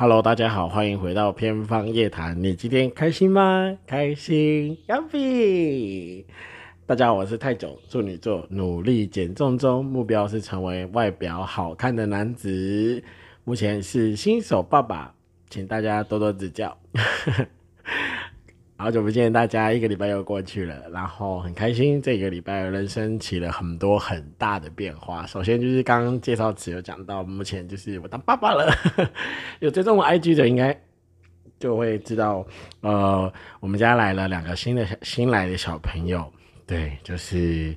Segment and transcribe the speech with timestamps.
[0.00, 2.40] Hello，大家好，欢迎回到偏方夜谈。
[2.40, 3.76] 你今天开心吗？
[3.84, 6.24] 开心，Happy！
[6.86, 13.02] 大家好，我是泰囧，处女座，努力减重中，目标是成为外表好看的男子。
[13.42, 15.12] 目前是新手爸爸，
[15.50, 16.78] 请大家多多指教。
[18.80, 25.26] 好久不见，大家一个礼拜又过去了，然后很开心，这个礼拜人生起了很多很大的变化。
[25.26, 28.72] 首先就是刚刚介绍词有讲到，目前就是我当爸爸了，
[29.58, 30.80] 有追踪我 IG 的应该
[31.58, 32.46] 就会知道，
[32.82, 36.32] 呃，我们家来了两个新的新来的小朋友，
[36.64, 37.76] 对，就是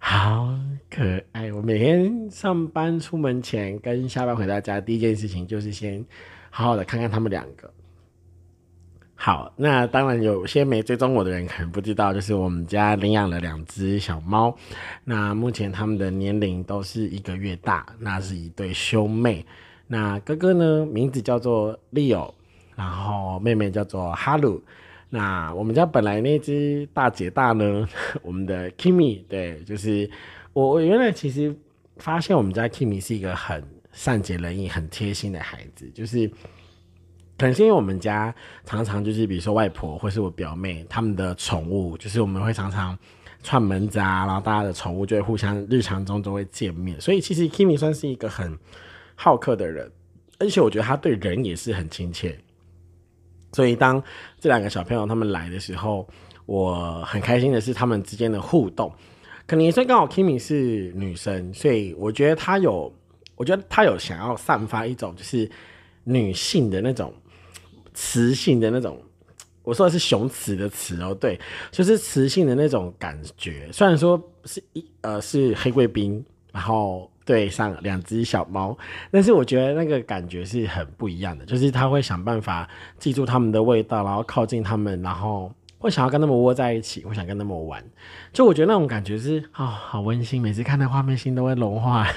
[0.00, 0.52] 好
[0.90, 1.52] 可爱。
[1.52, 6.04] 我每天上班出门前跟下班回到家，第一件事情就是先
[6.50, 7.72] 好好的看看他们两个。
[9.22, 14.56] 好，那当然有些没追踪我的人可能不知道，就是我们家领养了两只小猫，
[15.04, 19.44] 那目前他们的年龄都是一个月大，那是一对兄妹。
[19.86, 22.32] 那哥哥呢，名字叫做 Leo，
[22.74, 24.62] 然后妹妹叫做哈鲁。
[25.10, 27.86] 那我们家本来那只大姐大呢，
[28.24, 30.10] 我们的 Kimi，对，就是
[30.54, 31.54] 我我原来其实
[31.98, 33.62] 发现我们家 Kimi 是一个很
[33.92, 36.30] 善解人意、很贴心的孩子，就是。
[37.40, 38.34] 可能是因为我们家
[38.66, 42.98] 常常就是，比如说外婆或是我表妹他们的宠物，就是我们会常常
[43.42, 48.58] 串门子啊，然后大家的宠物就会互相日常中都会见面，所以其实 Kimi 算是一个很
[49.14, 49.90] 好客的人，
[50.38, 52.38] 而且我觉得他对人也是很亲切。
[53.52, 54.04] 所以当
[54.38, 56.06] 这两个小朋友他们来的时候，
[56.44, 58.92] 我很开心的是他们之间的互动，
[59.46, 62.94] 可能也是刚好 Kimi 是女生，所以我觉得她有，
[63.34, 65.50] 我觉得她有想要散发一种就是
[66.04, 67.10] 女性的那种。
[67.94, 69.00] 雌性的那种，
[69.62, 71.38] 我说的是雄雌的雌哦，对，
[71.70, 73.68] 就是雌性的那种感觉。
[73.72, 78.76] 虽然说是一呃是黑贵宾，然后对上两只小猫，
[79.10, 81.44] 但是我觉得那个感觉是很不一样的。
[81.44, 82.68] 就是他会想办法
[82.98, 87.84] 记住他们的味道，然后靠近他们，然后会想要跟他们窝在一起，会想跟他们玩。
[88.32, 92.08] 就我觉得那种感觉是啊，好温馨，每次看那画面心都会融化。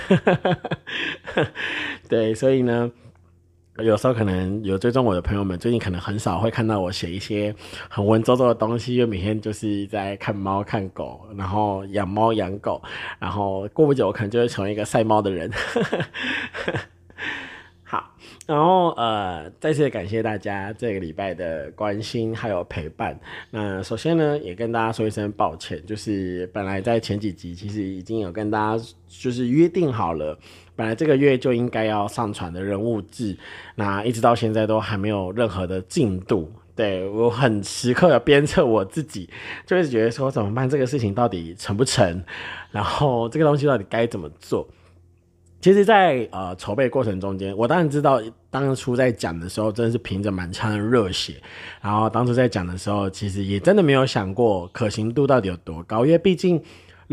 [2.08, 2.92] 对，所以呢。
[3.80, 7.54] 有时候可能有追踪我的朋友们，最近可能很少会看到我写一些
[7.90, 12.80] 很文绉绉的东西，因为每天就是在看猫看狗，然后养猫养狗，
[13.18, 15.50] 然后过不久我可能就会成为一个晒猫的人。
[18.46, 23.18] 然后呃，再次感谢大家这个礼拜的关心还有陪伴。
[23.52, 30.38] 那首先呢，也跟大家说一声抱歉，就是本来在前几集其实已经有跟大家就是约定好了。
[30.76, 33.38] 本来这个月就应该要上传的人物志，
[33.76, 36.52] 那一直到现在都还没有任何的进度。
[36.76, 39.30] 对我很时刻的鞭策我自己，
[39.66, 40.68] 就一直觉得说怎么办？
[40.68, 42.24] 这个事情到底成不成？
[42.72, 44.68] 然后这个东西到底该怎么做？
[45.64, 51.36] 其实，在呃筹备过程中间，我当然知道当初在讲的时候，真的是凭着满腔的热血。
[51.82, 56.62] 然后当初在讲的时候，其实也真的没有想过可行度到底有多高，因为毕竟。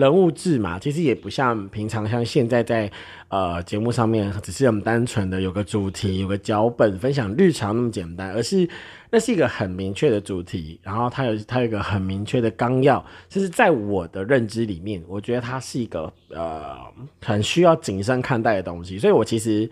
[0.00, 2.90] 人物志嘛，其实也不像平常像现在在
[3.28, 8.68] 呃节目上面，只是我们单纯的有个主题、有个脚本分享日常那么简单，而是
[9.10, 16.76] 那是一个很明确的主题，然后它有它有一个很明确的纲要，就是在我的认知里面，我觉得它是一个呃
[17.22, 19.70] 很需要谨慎看待的东西，所以我其实。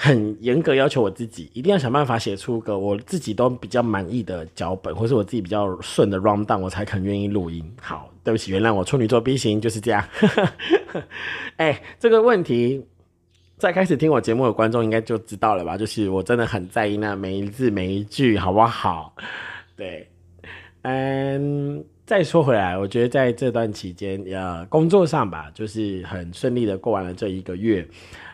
[0.00, 7.68] 很严格要求我自己，一定要想办法写出个我自己都比较满意的脚本，或是我自己比较顺的 round down，我才肯愿意录音。
[7.80, 10.06] 好，对不起，原谅我处女座 B 型就是这样。
[11.56, 12.84] 哎，这个问题
[13.56, 15.78] 在开始听我节目的观众应该就知道了吧？
[15.78, 19.14] 就是我真的很在意那每一字每一句，好不好？
[19.74, 20.06] 对，
[20.82, 27.88] 嗯，再说回来，我觉得在这段期间，呃，工作上吧，就是很顺利的过完了这一个月。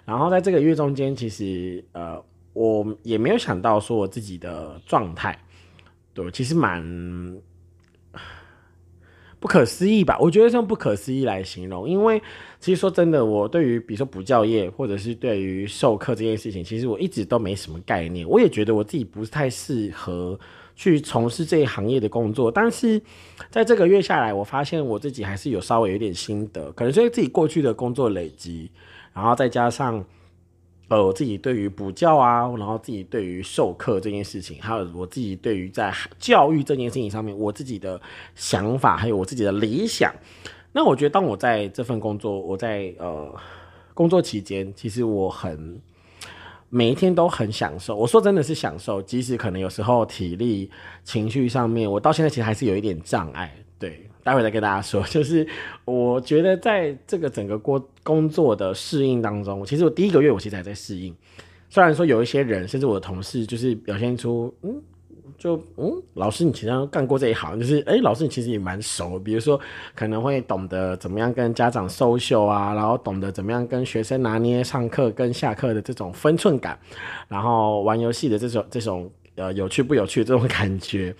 [0.04, 2.20] 然后在这个月中间，其实呃，
[2.52, 5.38] 我也没有想到说我自己的状态，
[6.12, 6.82] 对，其实蛮
[9.44, 10.16] 不可思议吧？
[10.18, 12.18] 我觉得用不可思议来形容，因为
[12.58, 20.40] 其实说真的，我对于比如说补教业或者是对于授课这件事情，其实我一直都没什么概念，我也觉得我自己不是太适合
[20.74, 22.50] 去从事这一行业的工作。
[22.50, 22.98] 但是
[23.50, 28.70] 在这个月下来，我发现我自己还是有稍微有点心得，可能是自己过去的工作累积。
[29.12, 30.02] 然后再加上，
[30.88, 38.00] 呃，我自己对于补教啊，然后自己对于授课这件事情，还有我自己对于在教育这件事情上面，我自己的
[38.34, 40.14] 想法，还有我自己的理想。
[40.72, 43.34] 那我觉得，当我在这份工作，我在呃
[43.94, 45.80] 工作期间，其实我很
[46.68, 47.96] 每一天都很享受。
[47.96, 50.70] 我说真的是享受，即使可能有时候体力、
[51.02, 53.56] 情绪上面，我到现在其实还是有一点障碍。
[53.78, 54.06] 对。
[54.24, 55.46] 待会再跟大家说， 就是
[55.84, 61.14] 我觉得在这个整个工工作的适应当中，其实我第一个月我其实还在适应，
[61.70, 64.82] 虽然说有一些人，甚至我的同事，就是表现出嗯。
[65.36, 69.60] 就嗯，老师，你其实干过这一行，就是哎，老师你其实也蛮熟，比如说
[69.94, 76.78] 可能会懂得怎么样跟家长收秀啊，然后懂得怎么样跟学生拿捏上课跟下课的这种分寸感，
[77.28, 81.14] 然后玩游戏的这种这种呃有趣不有趣这种感觉，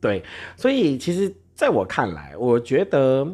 [0.00, 0.24] 对，
[0.56, 3.26] 所以其实在我看来，我觉得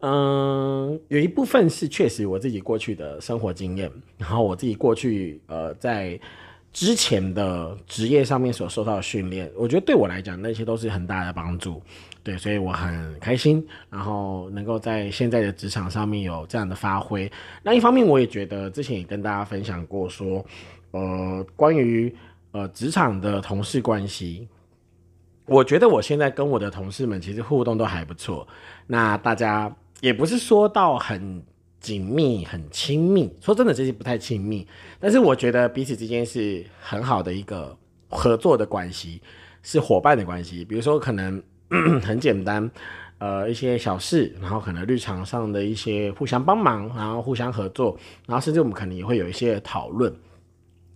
[0.00, 6.18] 嗯，有一部分是确实我自己过去的生活经验，然后我自己过去呃在。
[6.72, 11.82] 之前的职业上面所受到的训练，我觉得对我来讲那些都是很大的帮助，
[12.22, 17.28] 对，所以我很开心，然后能够在现在的职场上面有这样的发挥。
[17.64, 20.46] 那一方面，我也觉得之前也跟大家分享过，说，
[20.92, 22.14] 呃，关于
[22.52, 24.46] 呃职场的同事关系，
[25.50, 28.48] 我觉得我现在跟我的同事们其实互动都还不错。
[28.86, 29.70] 那大家
[30.00, 31.42] 也不是说到很。
[31.80, 34.68] 紧密很亲密，说真的，这些不太亲密，
[35.00, 37.74] 但是我觉得彼此之间是很好的一个
[38.10, 39.22] 合作的关系，
[39.62, 40.62] 是伙伴的关系。
[40.62, 41.42] 比如说，可能
[42.04, 42.70] 很简单，
[43.16, 47.96] 呃，一些小事，然后可能日常上的一些互相帮忙，然后互相合作，
[48.26, 50.14] 然后甚至我们可能也会有一些讨论。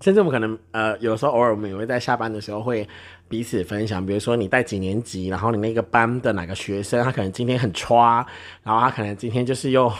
[0.05, 2.87] 甚至我们可能呃，有时候偶尔我们也会在下班的时候会
[3.27, 8.27] 彼此分享，比如说你带几年级，然后你那个班的哪个学生，他可能今天很差，
[8.63, 9.91] 然后他可能今天就是又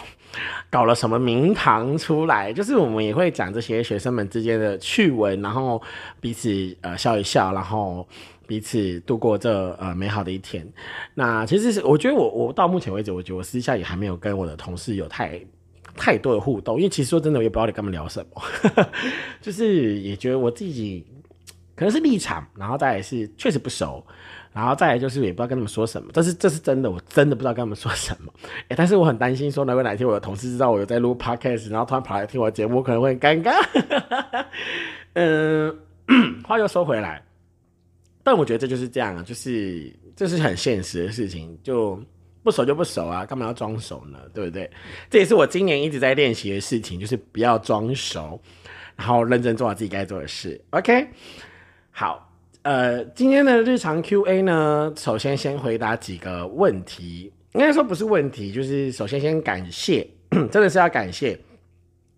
[0.69, 5.81] 搞了什么名堂出来，就是我们也会讲这些学生们之间的趣闻，然后
[6.21, 8.07] 彼此呃笑一笑，然后
[8.47, 10.71] 彼此度过这呃美好的一天。
[11.15, 15.41] 那其实是我觉得我我到目前为止，我觉得我私下也还没有跟我的同事有太。
[15.97, 18.43] 太多的互动，因为其实说真的，我也不知道你跟他们聊什么，
[19.41, 21.07] 就是也觉得我自己
[21.75, 24.05] 可能是立场，然后再来是确实不熟，
[24.53, 28.33] 然后再来就是也不知道跟他们说什么，但是这是真的，我真的不知道跟他们说什么。
[28.69, 34.47] 哎，但是我很担心说，如果哪天我的同事知道我有在录 podcast，然后突然跑来听我的节目，可能会很尴尬。
[35.15, 35.77] 嗯
[36.47, 37.25] 话又说回来，
[38.23, 42.01] 但我觉得这就是这样啊，就是这是很现实的事情，就。
[42.45, 44.19] 不熟就不熟啊，干嘛要装熟呢？
[44.35, 44.71] 对不对？
[45.09, 48.39] 这也是我今年一直在练习的事情，就是不要装熟，
[48.95, 50.63] 然后认真做好自己该做的事。
[50.71, 51.09] OK，
[51.91, 52.31] 好，
[52.61, 60.07] 呃，今天的日常 Q&A 呢，首先先回答几个问题，应该说不是问题，就是首先先感谢，
[60.53, 61.41] 真的是要感谢，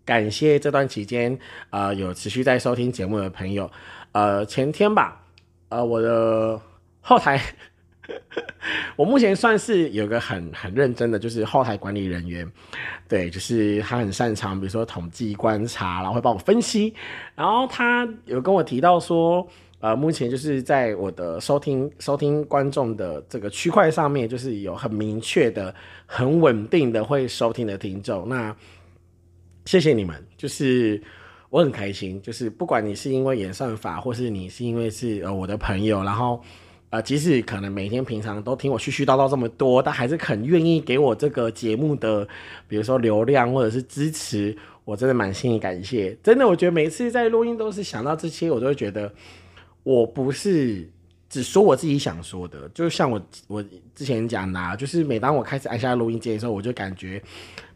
[0.05, 1.39] 感谢这段期间
[1.71, 3.71] 呃有持续在收听节目的朋友，
[4.11, 5.25] 呃，前天吧，
[5.69, 6.61] 呃，我的
[7.01, 7.41] 后台。
[8.97, 12.51] 我目前算是有个很很认真的，就是后台管理人员，
[13.09, 16.95] 对，就是他很擅长，比如说统计观察，然后会帮我分析。
[17.35, 19.47] 然后他有跟我提到说，
[19.81, 25.75] 呃，目前就是在我的收听收听观众的这个区块上面，就是有很明确的、
[26.07, 28.29] 很稳定的会收听的听众。
[28.29, 28.55] 那
[29.65, 31.03] 谢谢你们，就是
[31.51, 36.43] 我很开心，就是不管你是因为演算法，或是你是因为是呃我的朋友，然后。
[36.97, 42.27] 呃，即使可能每天平常都听我絮絮叨叨这么多，但还是很愿意给我这个节目的，
[42.67, 44.57] 比如说流量或者是支持，
[44.87, 46.17] 我真的蛮心里感谢。
[46.23, 49.13] 真的，我觉得每次在录音都是想到这些，我都会觉得
[49.83, 50.89] 我不是
[51.29, 52.67] 只说我自己想说的。
[52.71, 53.63] 就像我我
[53.95, 57.23] 之前讲的，就是每当我开始按下录音键的时候，我就感觉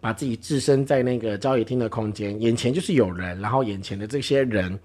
[0.00, 4.81] 把自己置身在那个交易厅的空间，眼前就是有人，然后眼前的这些人。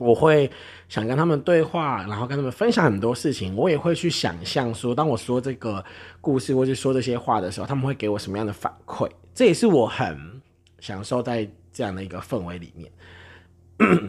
[0.00, 0.50] 我会
[0.88, 3.54] 想跟他们对话，然后跟他们分享很多事情。
[3.54, 5.84] 我也会去想象说，当我说这个
[6.22, 9.06] 故事或者说这些话的时候，他们会给我什么样的反馈？
[9.34, 10.40] 这也是我很
[10.78, 12.90] 享受在这样的一个氛围里面。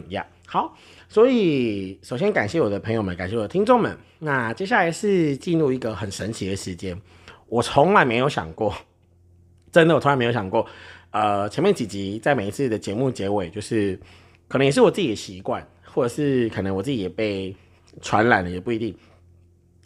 [0.08, 0.74] 呀，好，
[1.10, 3.94] 所以首先感谢我的朋友们，感谢我的听众们。
[4.18, 6.98] 那接下来是进入一个很神奇的时间，
[7.48, 8.74] 我从来没有想过，
[9.70, 10.66] 真的，我从来没有想过。
[11.10, 14.00] 呃，前面几集在每一次的节目结尾，就是
[14.48, 15.66] 可能也是我自己的习惯。
[15.92, 17.54] 或者是可能我自己也被
[18.00, 18.94] 传染了，也不一定。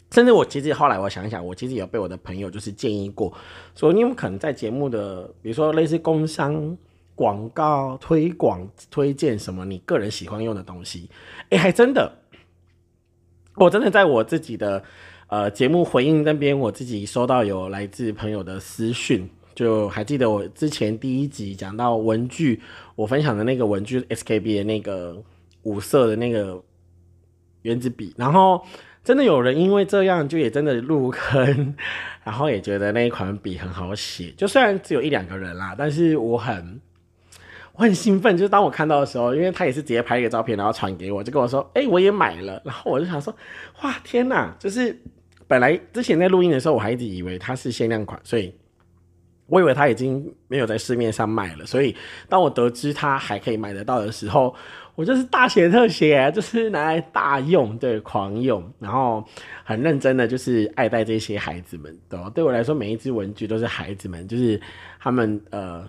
[0.09, 3.33] 甚至我其实后来我想一想，我其实有被我的朋友就是建议过，
[3.75, 6.77] 说你有可能在节目的，比如说类似工商、
[7.13, 11.09] 广告、推广、推荐什么你个人喜欢用的东西。
[11.49, 12.09] 哎，还真的，
[13.55, 14.81] 我真的在我自己的
[15.27, 22.61] 呃节目回应那边，我自己收到有来自朋友的私讯，就还记得我之前第一集讲到文具，
[22.95, 25.21] 我分享的那个文具 SKB 的那个。
[25.67, 26.63] 五色的那个
[27.63, 28.65] 原子笔，然后
[29.03, 31.75] 真的有人因为这样就也真的入坑，
[32.23, 34.31] 然后也觉得那一款笔很好写。
[34.37, 36.79] 就虽然只有一两个人啦，但是我很
[37.73, 38.37] 我很兴奋。
[38.37, 43.35] 就是当我看到的时候，因为他也是直接拍一个照片，然后传给我，就跟我说：“哎，我也买了。”然后我就想说
[43.83, 44.97] ：“哇，天哪！”就是
[45.47, 48.53] 本来之前在录音的时候，我还一直以为它是限量款，所以
[49.47, 51.95] 我以为它已经没有在市面上卖了，所以
[52.27, 54.53] 当我得知它还可以买得到的时候，
[54.97, 59.23] 我就是大写特写，就是拿来大用，对，狂用，然后
[59.63, 64.59] 很认真的就是爱戴这些孩子们，对，对我来说每一只文具都是孩子们，就是
[64.99, 65.87] 他们呃。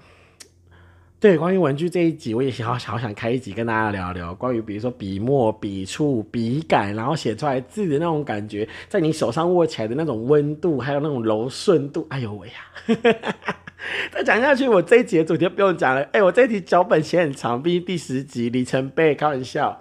[1.20, 12.06] 对，关于文具这一集，我也好好想开一集跟大家聊聊关于，比如说笔墨、笔触、笔感，然后写出来字的那种感觉，在你手上握起来的那种温度，还有那种柔顺度。
[12.10, 12.54] 哎呦喂呀！
[14.11, 16.02] 再讲下去，我这一集的主题不用讲了。
[16.12, 19.80] 哎，我这一集脚本写很长，毕竟第十集里程碑，开玩笑。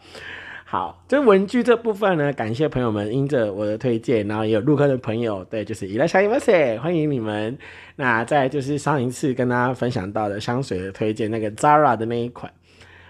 [0.66, 7.58] 好，这文具这部分呢，感谢朋友们因着我的推荐，然后也有入坑的朋友，对，就是伊拉小伊马塞，欢迎你们。
[7.96, 12.52] 那再就是上一次跟大家分享到的香水的推荐，那个 Zara 的那一款，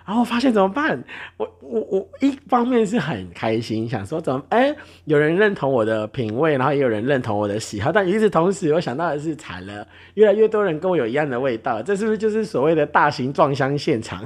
[0.08, 1.04] 然后发现怎么办？
[1.36, 4.74] 我我我一方面是很开心，想说怎么哎，
[5.04, 14.26] 有人认同我的品味，然后也有人认同我的喜好，但与此同时，我想到的是惨了，越来越多人跟我有一样的味道，这是不是就是所谓的大型撞香现场？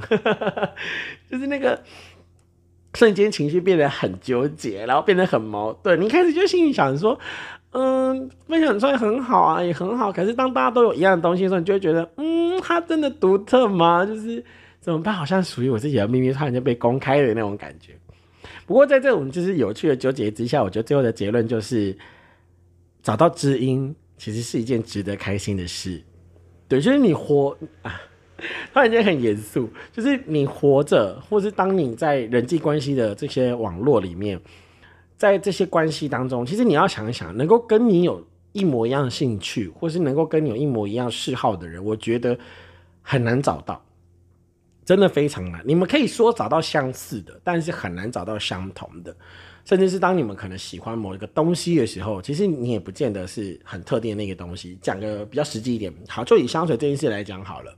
[1.28, 1.78] 就是那个。
[2.94, 5.98] 瞬间情绪变得很纠结，然后变得很矛盾。
[5.98, 7.18] 你开始就心里想说，
[7.70, 10.12] 嗯，分享出来很好啊，也很好。
[10.12, 14.04] 可是当大家都有一样的东西的时候，你就会觉得，嗯，它真的独特吗？
[14.04, 14.44] 就是
[14.82, 15.14] 怎么办？
[15.14, 17.94] 好像属于我自己的秘密突然间被公开的那种感觉。
[18.66, 21.96] 不过在这种就是有趣的纠结之下，我觉得最后的结论就是，
[23.02, 26.02] 找到知音其实是一件值得开心的事。
[26.68, 27.98] 对，就是你活啊。
[28.72, 34.40] 突然间很严肃，就是你活着，或是当你在人际关系的这些网络里面，
[35.16, 38.20] 在这些关系当中，其实你要想一想，能够跟你有
[38.50, 42.36] 一模一样兴趣，或是能够跟你有一模一样嗜好的人，我觉得
[43.00, 43.80] 很难找到，
[44.92, 45.62] 真的非常难。
[45.64, 49.16] 你们可以说找到相似的，但是很难找到相同的。
[49.64, 54.78] 甚至是当你们可能喜欢某一个东西的时候，其实你也不见得是很特定的那个东西。
[54.82, 57.74] 讲个比较实际一点，好，就以香水这件事来讲好了。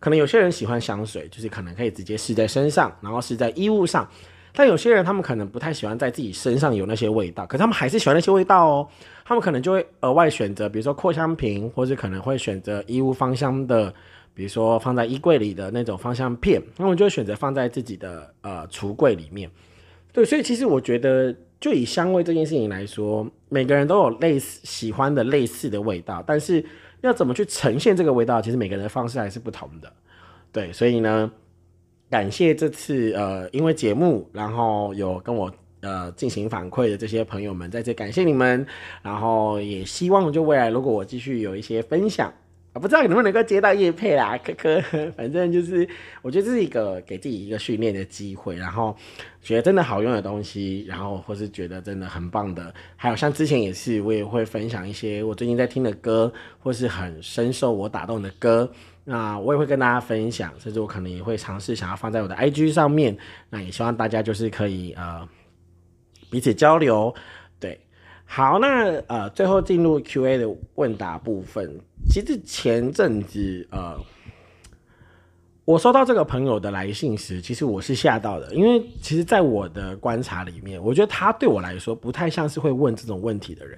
[0.00, 4.08] 可能有些人喜欢香水，就是可能可以直接试在身上，然后试在衣物上。
[4.52, 8.88] 但有些人他们可能不太喜欢在自己身上有那些味道，可他们还是喜欢那些味道哦。
[9.24, 13.94] 他们可能就会额外选择，比如说扩香瓶，或者可能会选择衣物芳香的，
[14.40, 19.50] 比如说放在衣柜里的那种芳香片，那我就选择放在自己的呃橱柜里面。
[20.14, 26.64] 对，所以其实我觉得，就以香味这件事情来说，每个人都有类似喜欢的类似的味道，但是。
[27.02, 28.42] 要怎么去呈现这个味道？
[28.42, 29.90] 其实每个人的方式还是不同的，
[30.52, 31.32] 对，所以呢，
[32.10, 38.66] 感谢这次呃，因为节目，然后有跟我呃进行反馈的这些朋友们，在这感谢你们，
[39.00, 42.30] 然后也希望就未来如果我继续有一些分享。
[42.72, 44.80] 啊，不知道能不能够接到叶佩啦， 可可，
[45.16, 45.88] 反正就是
[46.22, 48.96] 我觉得这是一个给自己一个训练的机会，然后
[49.42, 58.70] 觉得真的好用的东西，然后或是觉得真的很棒的，还有像之前也是，我也会分享一些我最近在听的歌，或是很深受我打动的歌，
[59.02, 65.28] 那我也会跟大家分享，甚至我可能也会尝试想要放在我的 IG 上面，那也希望大家就是可以呃
[66.30, 67.12] 彼此交流，
[68.32, 71.68] 好，那呃最后进入 Q&A 的问答部分。
[72.08, 73.98] 其实前阵子，呃，
[75.64, 83.76] 我收到这个朋友的来信时，其实我是吓到的，因为其实，在我的观察里面，我觉得他对我来说不太像是会问这种问题的人。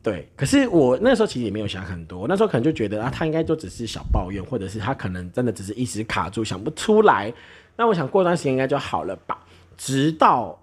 [0.00, 7.34] 对，可是我那时候其实也没有想很多，那时候可能就觉得啊，他应该就只是小抱怨，或者是他可能真的只是一时卡住想不出来。
[7.76, 9.44] 那我想过段时间应该就好了吧。
[9.76, 10.56] 直到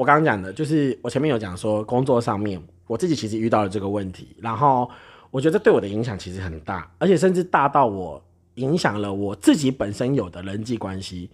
[0.00, 4.90] 我刚刚讲的，就是我前面有讲说，工作上面我自己其实遇到了这个问题，然后。
[5.32, 8.20] 我觉得对我的影响其实很大，而且甚至大到我
[8.56, 11.30] 影响了我自己本身有的人际关系，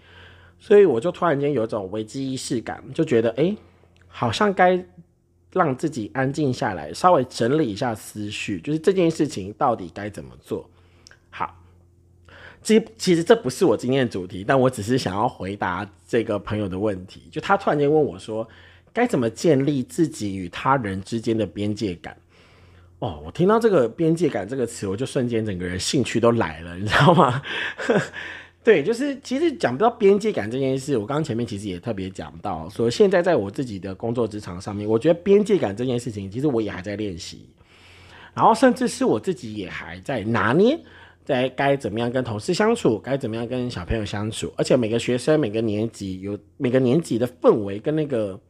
[0.58, 3.56] 所以我就突然间有一种危机意识感，就觉得哎，
[4.06, 4.84] 好像该
[5.50, 10.68] 让自己安静下来，稍微整理一下思绪，就是这件事情到底该怎么做。
[11.30, 11.56] 好，
[12.66, 18.46] 这其实这不是我今天的主题，但我只是想要回答这个朋友的问题，就他突然间问我说，
[18.92, 22.16] 该怎么建立自己与他人之间的边界感。
[22.98, 27.40] 哦，我听到这个边界感这个词，我就瞬间整个人兴趣都来了， 你知道吗？
[28.64, 37.46] 对，就是其实讲不到边界感这件事，我刚刚前面其实也特别讲到，说现在在我自己的工作职场上面，我觉得边界感这件事情，其实我也还在练习，
[38.34, 40.76] 然后甚至是我自己也还在拿捏，
[41.26, 48.40] 在该怎么样跟同事相处，该怎么样跟小朋友相处，而且每个学生每个年级有每个年级的氛围跟那个。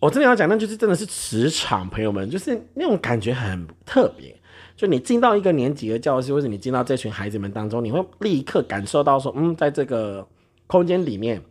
[0.00, 4.32] 我真的要讲，那就是真的是磁场，朋友们，就是那种感觉很特别。
[4.76, 10.24] 就你进到一个年级的教室，或者你进到这群孩子们当中，你会立刻感受到说，嗯，在这个
[10.68, 11.42] 空间里面，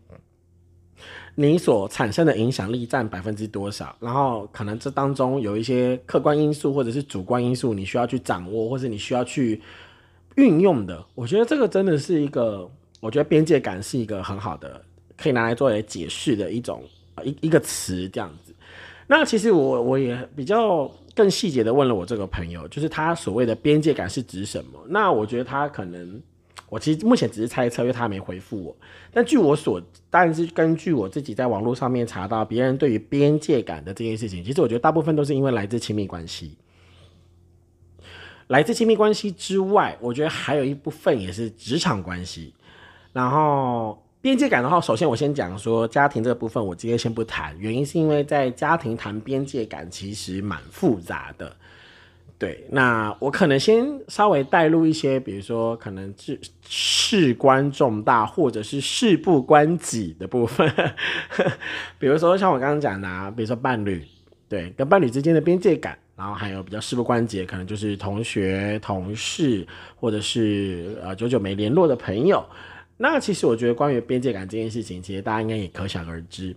[1.36, 3.94] 你所产生的影响力占百分之多少？
[4.00, 9.62] 然后可能这当中有一些客观因素或者是主观因素，你需要去掌握，或者你需要去
[10.38, 14.82] 运用的，我觉得这个真的是一个，我觉得边界感是一个很好的，
[15.18, 16.84] 可以拿来作为解释的一种
[17.24, 18.54] 一一个词这样子。
[19.08, 24.80] 那其实我我也比较更细节的问了我这个朋友，就是他所谓的边界感是指什么？
[24.88, 26.22] 那我觉得他可能，
[26.70, 28.76] 我其实目前只是猜测，因为他没回复我。
[29.12, 36.56] 但据我所，当然是根据我自己在网络上面查到别人对于边界感的这件事情，其实我觉得大部分都是因为来自亲密关系。
[38.48, 42.54] 来自亲密关系之外，我觉得还有一部分也是职场关系。
[43.12, 51.56] 然后边界感的话，首先我先讲说家庭这个部分，我今天先不谈，原因是因为在家庭谈边界感其实蛮复杂的。
[52.40, 56.40] 对，那我可能先稍微带入一些，比如说可能是
[56.70, 60.72] 事关重大或者是事不关己的部分，
[61.98, 64.06] 比如说像我刚刚讲的，啊，比如说伴侣，
[64.48, 65.98] 对，跟伴侣之间的边界感。
[66.18, 72.44] 然后还有比较事不关己，可能就是同学、同事，或者是呃久久没联络的朋友。
[72.98, 76.56] 那其实我觉得关于边界感这件事情，其实大家应该也可想而知，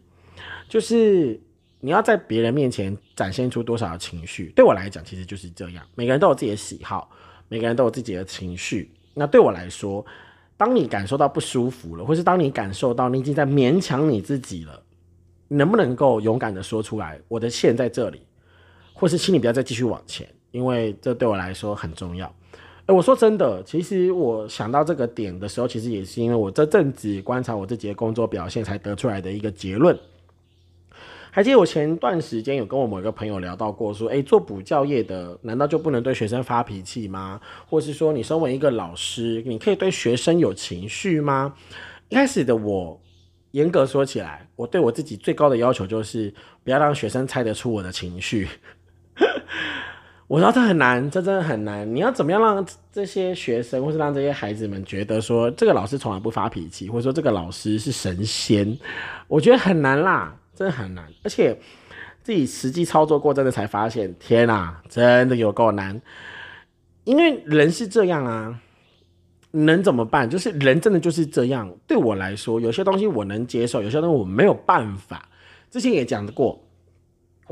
[0.67, 1.39] 就是
[1.81, 4.51] 你要在别人面前展现出多少的情绪。
[4.57, 5.85] 对我来讲，其实就是这样。
[5.95, 7.11] 每个人都有自己的喜好，
[7.49, 8.91] 每个人都有自己的情绪。
[9.13, 10.03] 那对我来说，
[10.57, 14.83] 当你感受到不舒服了，或是当你感受到你已经在勉强你自己了，
[15.49, 17.21] 能不能够勇敢的说出来？
[17.29, 18.23] 我的线在这里。
[19.01, 22.33] 或是请你不要再继续往前，因为这对我来说很重要。
[22.85, 29.99] 哎，我说真的，其实我想到这个点的时候，其实也是因为我这阵子观察我自己的工作表现才得出来的一个结论。
[31.31, 37.41] 还记得我前段时间有跟我某一个朋友聊到过，说，哎，做补教业的难道就不能对学生发脾气吗？
[37.69, 41.55] 或是说，你身为一个老师，你可以对学生有情绪吗？
[42.09, 43.01] 一开始的我，
[43.53, 48.49] 严格说起来，我对我自己最高的要求就是不要让学生猜得出我的情绪。
[50.27, 51.93] 我知道这很难，这真的很难。
[51.93, 58.79] 你要怎么样让这些学生，或是让这些孩子们觉得说，这个老师从来不发脾气，或者说这个老师是神仙？
[59.27, 61.05] 我觉得很难啦，真的很难。
[61.25, 61.59] 而且
[62.23, 66.01] 自己实际操作过，真的才发现，天啊，真的有够难。
[67.03, 68.61] 因为人是这样啊，
[69.51, 70.31] 能怎么办？
[70.31, 71.69] 就是人真的就是这样。
[71.89, 75.29] 对我来说，有些东西我能接受，有些东西我没有办法。
[75.73, 76.65] 之前也讲过。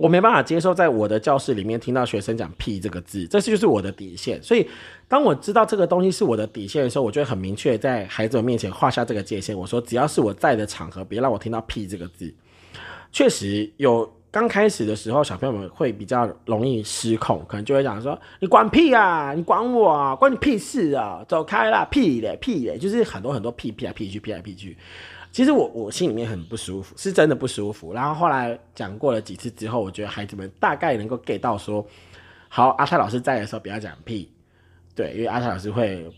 [0.00, 4.42] 我没办法接受在我的教室里面听到学生讲“屁”这个字，这是就是我的底线。
[4.42, 4.66] 所以，
[5.06, 9.56] 当我知道这个东西是我的底线的时候，我就会很明确在孩子们面前画下这个界限。
[9.56, 12.32] 我说，只要是我在的场合，别让我听到“屁”这个字。
[13.10, 24.76] 确实有刚开始的时候，小朋友们会比较容易失控，可能就会讲说：“你管屁啊，你管我啊，关你屁事啊，走开啦，屁嘞，屁嘞！”就是很多很多屁屁来屁去，屁来屁去。
[25.32, 27.92] 其实我我心里面很不舒服，是真的不舒服。
[27.92, 31.86] 然后后来讲过了几次之后，我觉得孩子们大概能够 get 到说，
[32.48, 34.30] 好，阿泰老师在的时候不要讲屁，
[34.94, 36.10] 对，因为阿泰老师会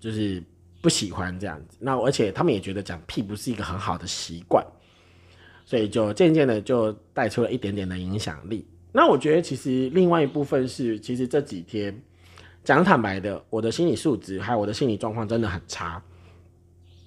[0.00, 0.42] 就是
[0.82, 1.78] 不喜欢这样子。
[1.80, 4.64] 那而且他们也觉得讲屁不是一个很好的习惯，
[5.64, 8.66] 所以就渐渐的就带出了一点点的影响力。
[8.92, 12.00] 那我觉得其实另外一部分是，其实这几天
[12.62, 16.02] 讲坦白的，我的心理素质还有我的心理状况真的很差。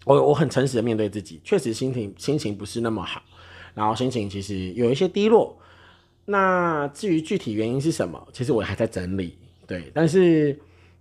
[0.06, 3.22] 我我很诚实的面对自己，确实心情心情不是那么好，
[3.74, 5.58] 然后心情其实有一些低落。
[6.26, 10.58] 那至于具体原因是什么，其实我还在整理，对，但是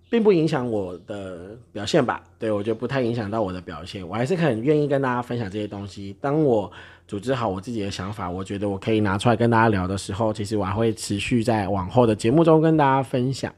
[0.09, 2.23] 并不影响我的表现吧？
[2.38, 6.16] 对我觉得不太影响到我的表现，我还是很愿意跟大家分享这些东西。
[6.21, 6.71] 当我
[7.07, 13.55] 组织好我自己的想法，我觉得我可以拿出来跟大家聊的时候，其实我还会持续在往后的节目中跟大家分享。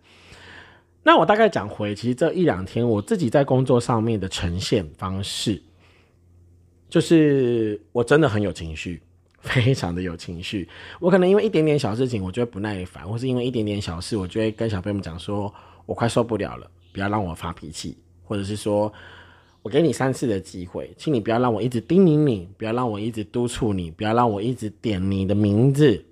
[1.03, 5.63] 那我大概讲回，其实这一两天我自己在工作上面的呈现方式，
[6.91, 9.01] 就是我真的很有情绪，
[9.41, 10.69] 非常的有情绪。
[11.01, 15.51] 我可能因为一点点小事情，我就会不耐烦，或是因为一点点小事，我就会跟小朋友们讲说，
[15.87, 18.93] 我快受不了了，不要让我发脾气，或者是说
[19.69, 26.03] 我给你三次的机会，请你不要让我一直叮咛你，不要让我一直督促你，不要让我一直点你的名字。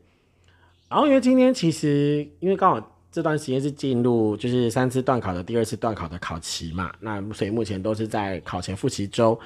[0.91, 2.93] 然后因为今天其实因为刚好。
[3.09, 6.93] 这段时间是进入就是三次段考的第二次段考的考期嘛？
[7.01, 9.41] 那所以目前都是在考前复习周。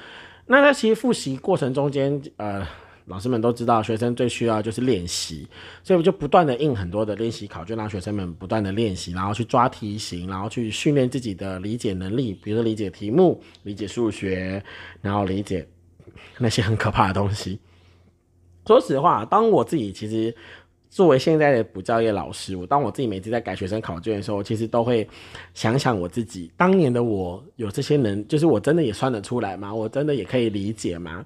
[0.45, 2.67] 那在其实复习过程中间，呃，
[3.11, 5.45] 老师们都知道，学生最需要就是练习，
[5.83, 14.63] 所以我就不断的印很多的练习考，卷让学生们不断的练习，然后去抓题型，然后去训练自己的理解能力，比如说理解题目、理解数学，
[15.01, 15.67] 然后理解
[16.39, 17.59] 那些很可怕的东西。
[18.65, 20.33] 说实话，当我自己其实。
[20.93, 25.07] 作为现在的补教业老师，我当我自己每次在改学生考卷的时候，其实都会
[25.53, 29.73] 想想我自己当年的我有这些能，就是我真的也算得出来吗？
[29.73, 31.25] 我真的也可以理解吗？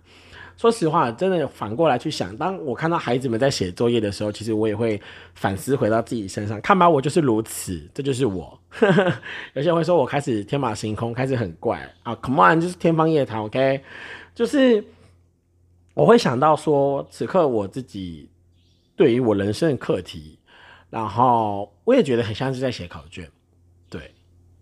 [0.58, 5.00] 说实话，真的反过来去想，当我看到孩子们在写作业的时候，其实我也会
[5.34, 8.58] 反思回到自己身上，看吧，我就是如此，这就是我。
[9.54, 13.82] 有些人会说我开始天马行空，开始很怪啊，Come on，就是天方夜谭，OK，
[14.34, 14.84] 就是
[15.94, 18.30] 我会想到说，此刻我自己
[18.96, 20.40] 对于我人生的课题，
[20.90, 23.30] 然后我也觉得很像是在写考卷。
[23.90, 24.14] 对，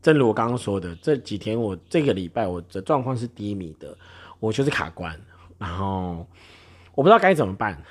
[0.02, 3.96] 正如我刚刚说的，这几天我这个礼拜我的状况是低迷的，
[4.40, 5.16] 我就是卡关。
[5.64, 6.28] 然后
[6.94, 7.82] 我不知道该怎么办，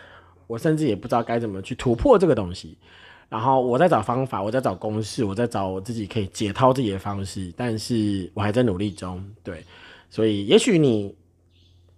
[0.47, 2.77] 我甚至也不知道该怎么去突破这个东西。
[3.31, 9.25] 然后我在找方法，我在找公式，我在找我自己可以解套自己的方式，但是我还在努力中。
[9.43, 9.65] 对，
[10.11, 11.15] 所以也许你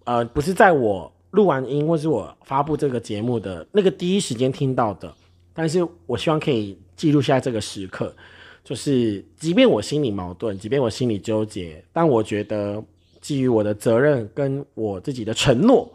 [0.04, 5.12] 呃不是在我录完音或是我发布这个节目的那个第一时间听到的，
[5.52, 8.14] 但是我希望可以记录下这个时刻，
[8.62, 12.80] 就是即便我心里矛盾，即便我心里纠结，但我觉得。
[13.24, 15.90] 基于我的责任跟我自己的承诺，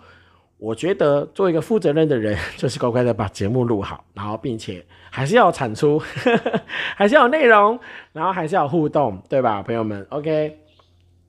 [0.58, 6.02] 我觉得做一个负责任的人， 就是乖乖的把节目录好，然后并且还是要产出，
[6.98, 7.80] 还是要有内容，
[8.14, 10.58] 然后还是要互动，对吧，朋友们？OK，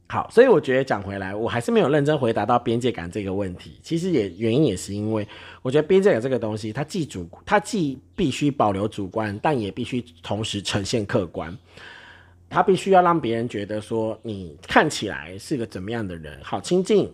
[0.08, 3.78] 好，所以我觉得讲回来，我还是没有认真回答到边界感这个问题。
[3.82, 5.28] 其实也原因也是因为，
[5.60, 11.54] 我觉得边界感这个东西，它既主，它既必须保留主观，但也必须同时呈现客观。
[12.50, 17.10] 他必须要让别人觉得说你看起来是个怎么样的人，好亲近，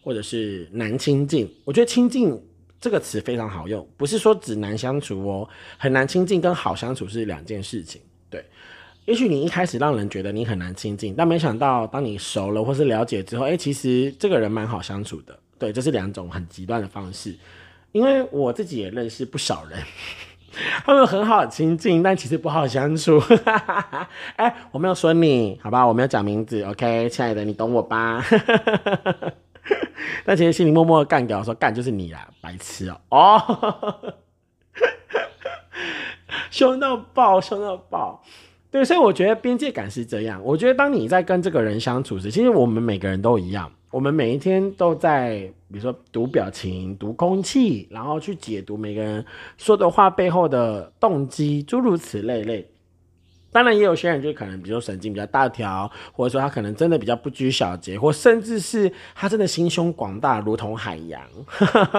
[0.00, 1.52] 或者是难亲近。
[1.64, 2.40] 我觉得“亲近”
[2.80, 8.00] 这个词非常好用，不是说只难相处哦，很难亲近跟好相处是两件事情。
[8.30, 8.44] 对，
[9.06, 15.36] 也许你一开始让人觉得你很难亲近，但没想到当你熟了或是了解之后，哎，其实这个人蛮好相处的。
[15.58, 17.34] 对，这是两种很极端的方式，
[17.90, 19.82] 因为我自己也认识不少人。
[20.84, 23.20] 他们很好亲近，但其实不好相处。
[24.36, 25.86] 哎，我没有说你，好吧？
[25.86, 28.24] 我没有讲名字，OK，亲爱的，你懂我吧？
[30.24, 33.00] 但其实心里默默的干掉，说干就是你啦，白痴哦！
[33.10, 34.14] 哦，
[36.50, 38.22] 凶到爆，凶到爆。
[38.76, 40.38] 对，所以我觉得边界感是这样。
[40.44, 43.72] 我觉得当你在跟这个人相处时，其实我们每个人都一样。
[43.90, 49.24] 我们每一天都在，比如说读表情、读空气，然后去解读每个人
[49.56, 52.68] 说的话背后的动机，诸如此类类。
[53.50, 61.22] 当然，也有些人就可能，比如说神经比较大条，或者说他可能真的比较不拘小节，或甚至是他真的心胸广大，如同海洋。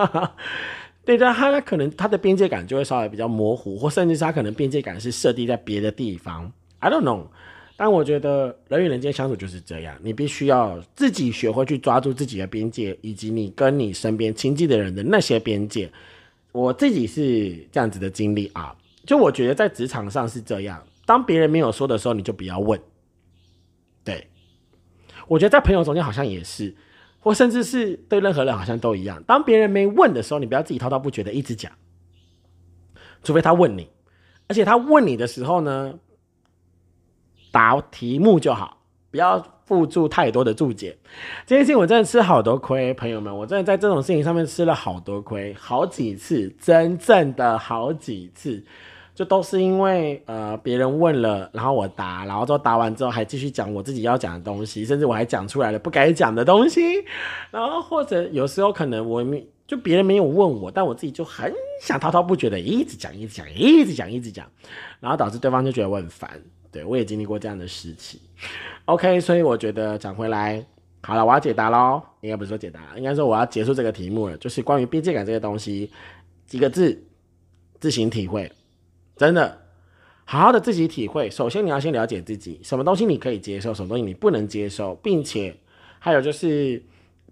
[1.03, 6.51] 对的，他可能他的边界感就会稍微比较模糊，或甚至是他可能边界感是设定在别的地方。
[6.79, 7.27] I don't know。
[7.79, 15.87] 但我觉得人与人间相处就是这样，你必须要自己学会去抓住自己的边界，以及你跟你身边亲近的人的那些边界。
[16.51, 22.81] 我自己是这样子的经历啊，就我觉得在职场上是这样，当别人没有说的时候，你就不要问。
[24.03, 24.27] 对，
[25.27, 26.75] 我觉得在朋友中间好像也是，
[27.19, 29.21] 或甚至是对任何人好像都一样。
[29.27, 31.71] 当别人没问的时候，你不要自己滔滔不绝的一直讲，
[33.21, 33.87] 除非他问你，
[34.47, 35.99] 而且他问你的时候呢。
[37.57, 38.77] 答题目就好，
[39.09, 40.95] 不要附注太多的注解。
[41.47, 48.63] 这件事情我真的吃好多亏，朋友们，我真的在这种事情上面吃了好多亏，好几次，真正的好几次，
[49.15, 57.03] 就都是因为呃别人问了，然后我答，然后之后答完之后还继续讲我自己要讲的东西，甚至我还讲出来了不该讲的东西，
[57.49, 59.25] 然后或者有时候可能我
[59.65, 64.45] 就别人没有问我，但我自己就很想滔滔不绝的一直讲，一直讲，一直讲，一直讲，
[64.99, 66.29] 然后导致对方就觉得我很烦。
[66.71, 68.21] 对，我也经历过这样的时期。
[68.85, 70.65] OK，所以我觉得讲回来，
[71.01, 72.01] 好了，我要解答喽。
[72.21, 74.37] 应该不是说解答，应该说我要结束这个题目了。
[74.37, 75.89] 就是关于边界感这个东西，
[76.45, 77.01] 几个字，
[77.79, 78.51] 自行体会。
[79.15, 79.61] 真的，
[80.25, 81.29] 好好的自己体会。
[81.29, 85.55] 首先，你要先了解自己，什么东西你可以接受，什么东西你不能接受，并且
[85.99, 86.81] 还有就是，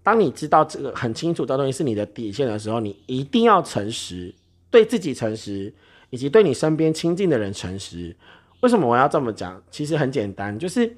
[0.02, 4.34] 当你知道这个很清楚这东西是你的底线的时候，你一定要诚实，
[4.70, 5.72] 对自己诚实，
[6.10, 8.16] 以及对你身边亲近的人诚实。
[8.60, 9.62] 为什么我要这么讲？
[9.70, 10.96] 其实很简单，就是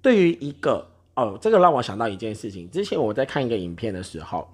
[0.00, 2.70] 对于一个哦，这个让我想到一件事情。
[2.70, 4.48] 之前我在看一个影片的时候，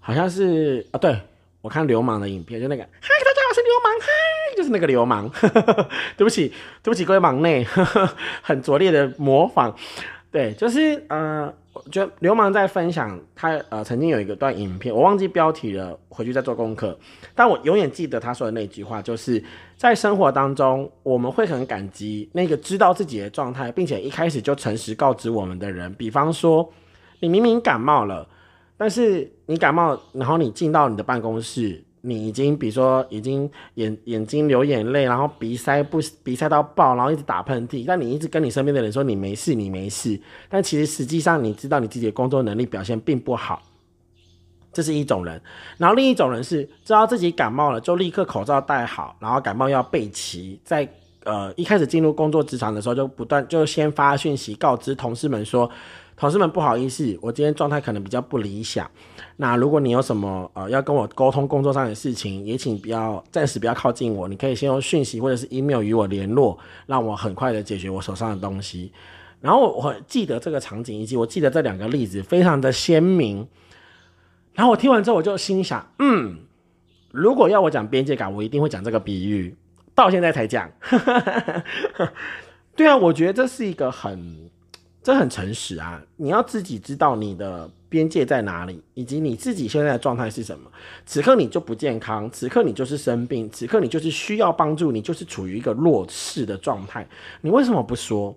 [0.00, 1.20] 好像是啊，对
[1.60, 5.30] 我看流氓的影片，就那个嗨，大家好，我是流氓，嗨，就是那个流氓。
[6.16, 6.48] 对不起，
[6.82, 7.64] 对不起，各位忙内，
[8.42, 9.76] 很拙劣的模仿。
[10.30, 11.52] 对，就是呃。
[11.90, 16.96] 就流氓在分享他呃曾经有一个段影片，我忘记标题了，回去再做功课。
[17.34, 19.42] 但我永远记得他说的那句话，就是
[19.82, 25.92] 在生活当中，我们会很感激那个知道自己的状态，并且一开始就诚实告知我们的人。
[25.94, 26.72] 比方说，
[27.18, 28.24] 你明明感冒了，
[28.76, 31.82] 但是你感冒，然后你进到你的办公室。
[32.02, 43.60] 你已经，比如说，已经眼眼睛流眼泪，然后鼻塞不鼻塞到爆，然后一直打喷嚏，但你一直跟你身边的人说你没事，你没事，但其实实际上你知道你自己的工作能力表现并不好，
[44.72, 45.40] 这是一种人。
[45.76, 50.88] 然后另一种人是知道自己感冒了，就立刻口罩戴好，然后感冒药备齐，在
[51.24, 55.70] 呃一开始进入工作职场的时候，就不断就先发讯息告知同事们说。
[56.14, 58.88] 同事们，不好意思，我今天状态可能比较不理想。
[59.38, 64.28] 那如果你有什么呃要跟我沟通工作上的事情，也请不要暂时不要靠近我。
[64.28, 66.56] 你可以先用讯息或者是 email 与我联络，
[66.86, 68.92] 让我很快的解决我手上的东西。
[69.40, 73.44] 然后我记得这个场景，以及我记得这两个例子非常的鲜明。
[74.54, 76.36] 然后我听完之后，我就心想，嗯，
[77.10, 79.56] 如果要我讲边界感，我一定会讲这个比喻。
[79.94, 80.70] 到现在才讲，
[82.74, 84.50] 对啊，我觉得这是一个很。
[85.04, 86.00] 这很诚实啊！
[86.14, 90.70] 你要自己知道你的边界在哪里，以及你自己现在的状态是什么。
[91.04, 97.04] 此刻你就不健康，此刻你就是生病，此刻你就是需要帮助，你就是处于一个弱势的状态。
[97.40, 98.32] 你为什么不说？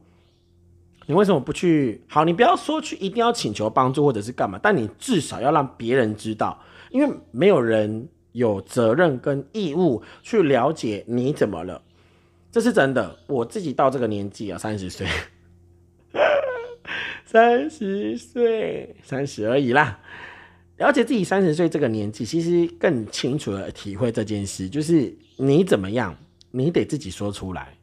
[1.05, 2.01] 你为什么不去？
[2.07, 11.81] 好，你不要说去一定要请求帮助或者是干嘛，但你至少要让别人知道，因为没有人有责任跟义务去了解你怎么了。
[12.51, 13.17] 这是真的。
[13.27, 15.07] 我自己到这个年纪啊，三十岁。
[17.25, 19.99] 三十岁，三十而已啦。
[20.77, 26.15] 了解自己三十岁这个年纪，其实更清楚的体会这件事，就是你怎么样，
[26.51, 27.74] 你得自己说出来。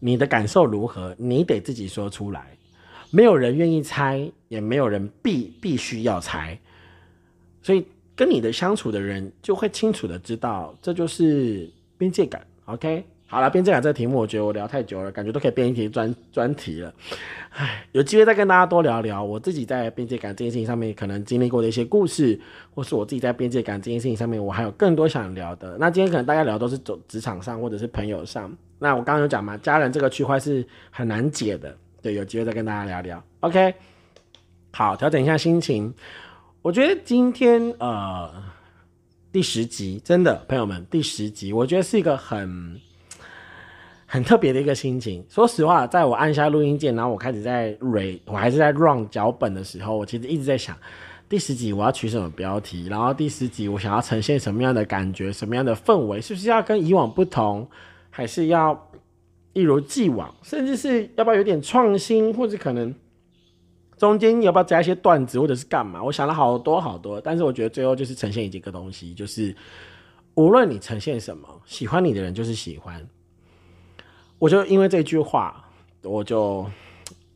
[0.00, 2.56] 你的感受如何，你得自己说出来。
[3.10, 6.58] 没有人愿意猜，也没有人必必须要猜。
[7.62, 7.86] 所以
[8.16, 12.44] 跟你的相处的人，就会清楚的知道，这就是边界感。
[12.64, 13.04] OK。
[13.30, 16.92] 好了，边界感这个题目，我觉得我聊太久了，感觉都可以编一题专专题了。
[17.50, 22.38] 唉，有机会再跟大家多聊聊我自己在边界感这件事情上面可能经历过的一些故事，
[22.74, 25.76] 或是我自己在边界感这件事情上面，我还有更多想聊的。
[25.78, 28.52] 那今天可能大家聊都是走职场上或者是朋友上。
[28.80, 31.76] 那我刚刚有讲嘛，家人这个区块是很难解的。
[32.02, 33.24] 对，有机会再跟大家聊聊。
[33.40, 33.72] OK，
[34.72, 35.94] 好，调整一下心情。
[36.62, 38.28] 我觉得今天呃
[39.30, 42.80] 第十集，真的朋友们，第十集，我觉得是一个很。
[44.12, 45.24] 很特别的一个心情。
[45.28, 50.76] 说实话，在我按下录音键，然后我开始在 re，我还是在 run 脚本的时候，我其实一直在想，
[51.28, 57.68] 第十集我要取什么标题，然后第十集我想要呈现什么样的感觉，什么样的氛围，是不是要跟以往不同，
[58.10, 58.90] 还是要
[59.52, 62.92] 一如既往，甚至是要不要有点创新，或者可能
[63.96, 66.02] 中间要不要加一些段子，或者是干嘛？
[66.02, 69.54] 我想了好多好多，但是我觉得最后就是呈现一个东西，就是
[70.34, 73.00] 无论你呈现什么，喜欢你的人就是喜欢。
[74.40, 75.64] 我就因为这句话，
[76.02, 76.66] 我就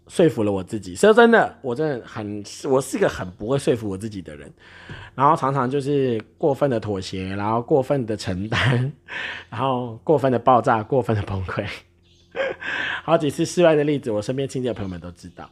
[0.08, 0.96] 说服了我自己。
[0.96, 4.50] 说真的，我真的很，我是个很不会说服我自己的人，
[5.14, 8.90] 然后常常就是过分的妥协，然后过分的承担，
[9.50, 11.64] 然后过分的爆炸，过分的崩溃。
[13.04, 15.48] 好几次失败的例子，我身边亲戚的朋友们都知道。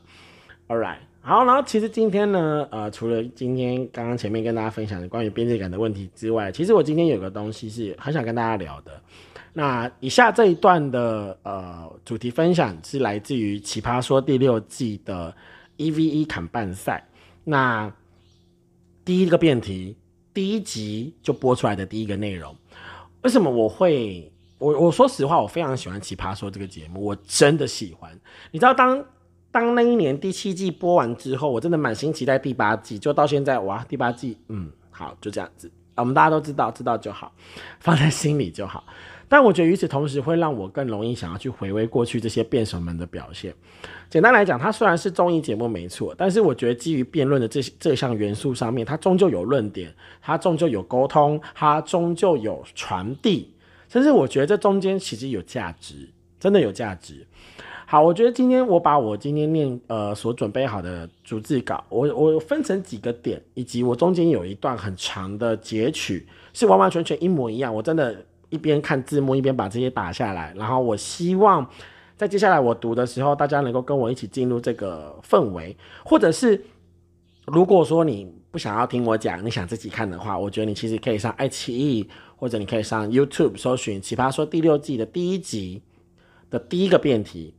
[0.68, 9.00] All right，好，然后其实今天呢，呃，除了今天刚刚前面跟大家分享的关于边界感的问题之外，其实我今天有个东西是很想跟大家聊的。
[9.52, 15.34] 那以下这一段的呃主题分享是来自于《奇葩说》第六季的
[15.76, 17.06] 一 v 一砍半赛。
[17.44, 17.92] 那
[19.04, 19.96] 第一个辩题，
[20.32, 22.56] 第一集就播出来的第一个内容，
[23.22, 28.10] 为什么我会我我说实话，我非常喜欢《奇葩说》这个节目，我真的喜欢。
[28.52, 29.04] 你知道，当
[29.50, 37.32] 当那一年第七季播完之后，我真的满心期待第八季，就到现在哇，第八季嗯好就这样子，我们大家都知道，知道就好，
[37.80, 38.84] 放在心里就好。
[39.32, 43.54] 但我觉得与此同时，会让我更容易想要去回味过去这些辩手们的表现。
[44.10, 49.90] 简单来讲，它虽然是综艺节目没错，但是我觉得基于辩论的这这项元素上面，它终究有论点，
[50.20, 53.54] 它终究有沟通，它终究有传递，
[53.88, 57.26] 甚至我觉得这中间其实有价值，真的有价值。
[57.86, 68.14] 好，我觉得今天我把我今天念呃所准备好的逐字稿，我我分成几个点，以及我中间有一段很长的截取，是完完全全一模一样，我真的。
[68.52, 71.66] 一边看字幕一边把这些打下来，然后我希望
[72.16, 76.62] 在接下来我读的时候，大家能够跟我一起进入这个氛围，或者是
[77.46, 85.82] 如果说你不想要听我讲，你想自己看的话，我觉得你其实可以上爱奇艺，或者你可以上 YouTube 搜寻《奇葩说》第六季的第一集
[86.50, 87.54] 的第一个辩题。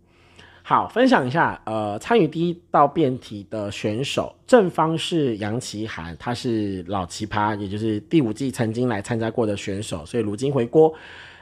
[0.66, 10.94] 好，分享一下，呃，参与第一道辩题的选手正方是杨奇涵，他是老奇葩，也就是第五季曾经来参加过的选手，所以如今回锅。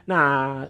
[0.05, 0.67] 那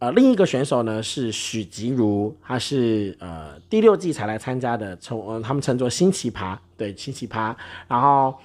[0.00, 7.54] 呃，另一个选手呢是许吉如，他是呃第六季才来参加的，从呃他们称作新奇葩，对新奇葩。
[7.86, 8.36] 然后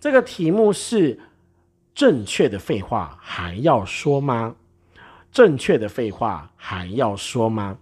[0.00, 1.18] 这个题目是
[1.94, 4.56] 正确的废话还要说吗？
[5.30, 7.76] 正确的废话还要说吗？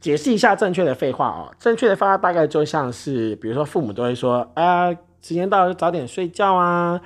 [0.00, 1.50] 解释一下正确的废话哦。
[1.58, 4.90] 正确的废话大概就像是，比如说父母都会说啊，
[5.22, 7.00] 时间到了就早点睡觉啊，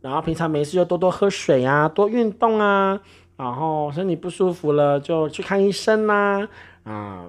[0.00, 3.00] 然后平常没事就多多喝水啊，多运动啊，
[3.36, 6.48] 然后身体不舒服了就去看医生呐，
[6.84, 7.24] 啊，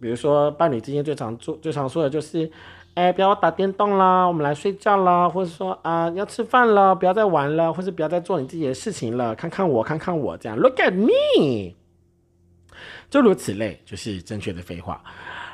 [0.00, 2.50] 比如说伴侣之间最常做、最常说的就是。
[2.94, 11.74] 哎，不要打电动啦，我们来睡觉啦，或者说啊，要吃饭了，不要再玩了，或者不要再做你自己的事情了，看看我，看看我，这样，Look at me，
[13.12, 15.04] 诸如此类，就是正确的废话。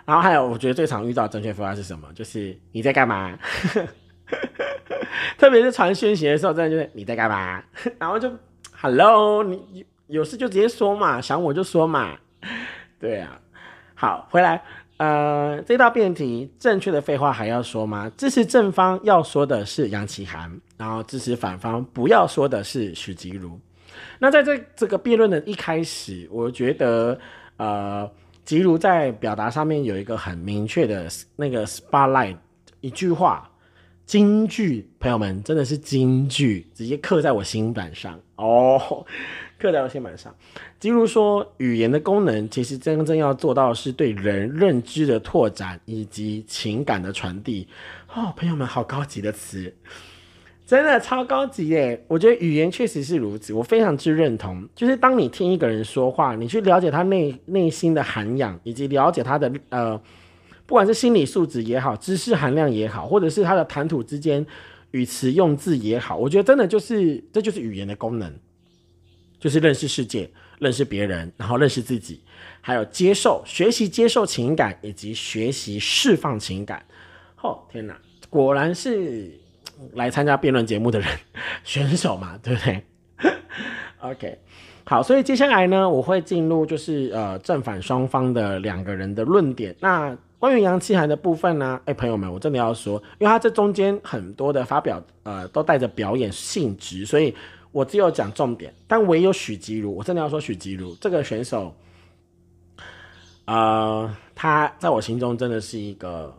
[0.04, 2.08] 然后还有，我觉得最常遇到正确废话是什么？
[2.14, 3.36] 就是你在干嘛？
[5.36, 7.60] 特别是传讯息的时候，真的就是你在干嘛？
[7.98, 8.30] 然后就
[8.72, 12.16] Hello，你有事就直接说嘛，想我就说嘛。
[13.00, 13.40] 对啊，
[13.96, 14.62] 好，回来。
[14.98, 18.10] 呃，这道辩题正确的废话还要说吗？
[18.16, 23.58] 支持正方要说的是杨奇涵，然后支持反方不要说的是许吉如。
[24.18, 27.18] 那在这这个辩论的一开始，我觉得
[27.58, 28.10] 呃，
[28.44, 32.38] 吉如在表达上面有一个很明确的那个 spotlight，
[32.80, 33.50] 一句话，
[34.06, 39.04] 金句，朋友们真的是金句，直接刻在我心板上哦。
[39.58, 40.32] 刻在我心板上，
[40.78, 47.66] 吉如说语言的功能，其实真正要做到是对人认知的拓展以及情感的传递。
[48.14, 49.74] 哦，朋友们，好高级的词，
[50.68, 52.04] 真的超高级耶！
[52.08, 54.68] 我觉得语言确实是如此，我非常之认同。
[54.74, 59.98] 就是当你听一个人说话，你去了解他内内心的涵养，以及了解他的呃，
[60.66, 64.44] 不管是心理素质也好，知识含量也好，或者是他的谈吐之间
[64.90, 68.30] 语词用字也好，我觉得真的就是这就是语言的功能。
[69.40, 72.20] 就是认识世界，认识别人，然后认识自己，
[72.60, 76.84] 还有接受、学习、接受情感，以及学习释放情感。
[77.40, 77.96] 哦，天哪，
[78.28, 79.30] 果然是
[79.94, 81.08] 来参加辩论节目的人，
[81.64, 82.84] 选手嘛，对不对？
[84.00, 84.38] OK，
[84.84, 89.74] 好，所以接下来呢，我会进入就是呃正反双方的两个人的论点。
[89.80, 97.34] 那关于杨奇涵的部分呢，哎，朋友们，我真的要说，因为他这中间很多的发表，呃，都带着表演性质，所以。
[97.70, 101.76] 我只有讲重点，但唯有许吉如，我真的要说许吉如这个选手，
[103.44, 106.34] 呃，他在我心中真的是一个，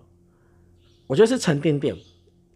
[1.06, 1.96] 我觉得是沉甸甸，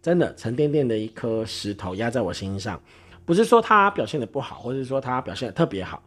[0.04, 2.78] 真的沉甸甸的一颗石头压在我心上。
[3.24, 6.02] 不是说他表现的不好，或者是说他表现的特别好，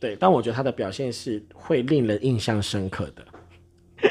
[0.00, 3.24] 对，但我觉得他的表现是会令人印象深刻的。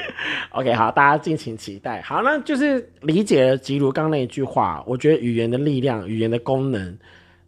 [0.51, 2.01] OK，好，大家敬请期待。
[2.01, 6.97] 好，那就是理解了吉如刚那一句话，我觉得语言的力量，语言的功能。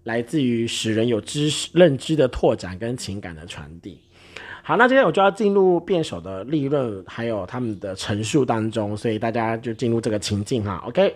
[0.04, 4.02] 来自于使人有知识认知的拓展跟情感的传递。
[4.64, 10.84] 好，那今天我就要进入辩手的立论，还有他们的陈述当中，所以大家就进入这个情境哈。
[10.88, 11.16] OK，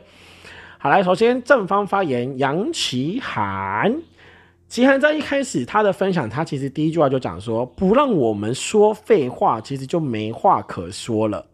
[0.85, 4.03] 好来，首先正方发言杨奇涵，
[4.67, 11.47] 奇涵在一开始他的分享，他其实第一句话就讲说，不让我们说废话，其实就没话可说了。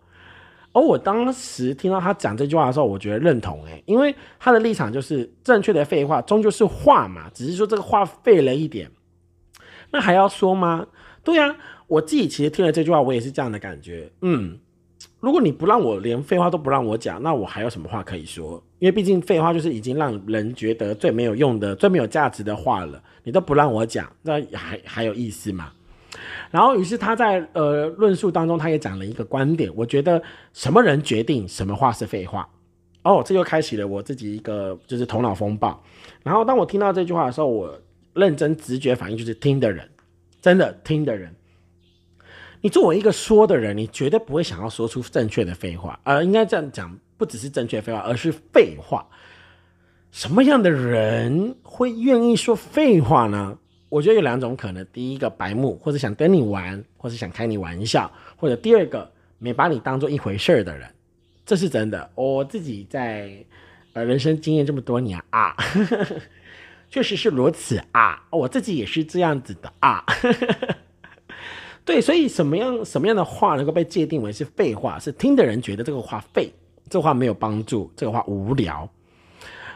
[0.74, 8.92] 而我当时听到他讲这句话的时候，我觉得认同诶，因为他的立场就是正确的废话终究是话嘛，只是说这个话废了一点，
[9.92, 10.88] 那还要说吗？
[11.24, 11.56] 对呀，
[11.88, 14.12] 我自己其实听了这句话，我也是这样的感觉。
[14.20, 14.60] 嗯，
[15.22, 18.62] 如果你不让我连废话都不让我讲，那我还有什么话可以说？
[18.80, 25.72] 因为毕竟废话就是已经让人觉得最没有用的、最没有价值的话了，你都不让我讲，那还还有意思吗？
[26.50, 29.72] 然后，于是他在呃论述当中，他也讲了一个观点。
[29.76, 30.22] 我觉得
[30.54, 32.50] 什么人决定什么话是废话？
[33.04, 35.82] 哦，这就开启了我自己一个就是头脑风暴。
[36.24, 37.80] 然后当我听到这句话的时候，我
[38.14, 39.88] 认真直觉反应就是听的人，
[40.42, 41.34] 真的听的人。
[42.62, 49.06] 你作为一个说的人，你绝对不会想要说出正确的废话，而应该这样讲，不只是正确废话，而是废话。
[50.12, 53.58] 什么样的人会愿意说废话呢？
[53.90, 60.88] 我觉得有两种可能，第一个白目，或者想跟你玩，或者想开你玩笑，或者第二个没把你当做一回事儿的人，
[61.46, 62.10] 这是真的。
[62.16, 63.34] 我自己在
[63.94, 65.56] 呃人生经验这么多年啊，
[66.90, 70.06] 确实是如此啊，我自己也是这样子的啊。
[71.84, 75.00] 对，所以什么样什么样的话能够被界定为是废话？
[75.00, 76.52] 是听的人觉得这个话废，
[76.90, 78.88] 这话没有帮助，这个话无聊。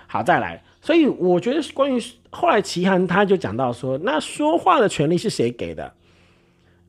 [0.08, 0.64] 好，再来。
[0.82, 5.92] 所以我觉得关于后来齐涵他就讲到说，那说话的权利是谁给的？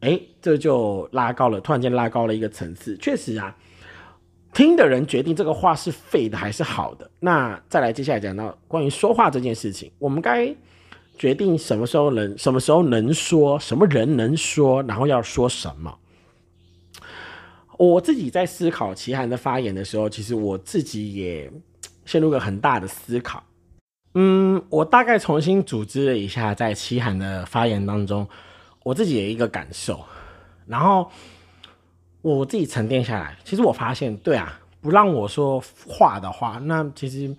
[0.01, 2.95] 哎，这就拉高了，突然间拉高了一个层次。
[2.99, 3.57] 确实啊，
[4.53, 7.11] 听的人决定这个话是废的还是好的。
[7.21, 10.55] 那再来接下来讲到关于说话这件事情，我们该
[11.17, 15.99] 决定什么时候能什么时候能说，什么人能说，然后要说什么。
[17.79, 21.53] 我自己在思考齐涵的发言的时候，其实我自己也
[22.05, 23.43] 陷入个很大的思考。
[24.15, 28.27] 嗯，我大概重新组织了一下，在齐涵的发言当中，
[28.83, 30.03] 我自己有一个感受，
[30.67, 31.11] 然后
[32.23, 37.37] 我自己沉淀下来，其实我发现，对啊，不让我说话的话，那其实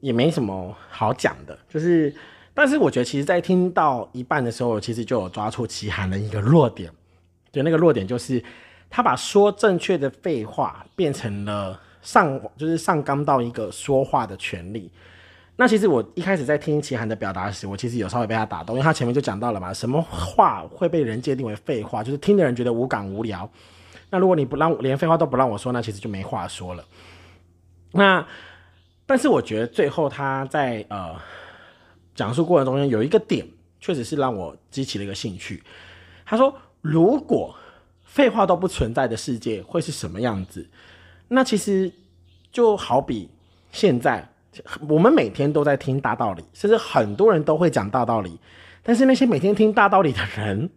[0.00, 1.58] 也没什么好讲的。
[1.70, 2.14] 就是，
[2.62, 6.92] 但是我觉得，其实，在听到一半的时候，其实就有抓出齐涵的一个弱点。
[7.50, 8.44] 对，那个弱点就是
[8.90, 14.92] 他把说正确的废话变成了上，就是上纲到一个说话的权利。
[15.56, 23.50] 那其实我一开始在听齐涵的表达时，我其实有稍微被他打动，因为他前面就讲到了嘛，什么话会被人界定为废话，就是听的人觉得无感无聊。
[24.10, 26.84] 那如果你不让连废话都不让我说，那其实就没话说了。
[27.92, 28.22] 那
[29.06, 31.16] 但是我觉得最后他在呃
[32.20, 33.48] 讲述过程中间有一个点，
[33.80, 35.62] 确实是让我激起了一个兴趣。
[36.26, 37.56] 他说，如果
[38.04, 40.68] 废话都不存在的世界会是什么样子？
[41.28, 41.90] 那其实
[42.52, 43.30] 就好比
[43.72, 44.28] 现在。
[44.86, 48.38] 我们每天都在听大道理，甚至很多人都会讲大道理。
[48.82, 50.68] 但是那些每天听大道理的人，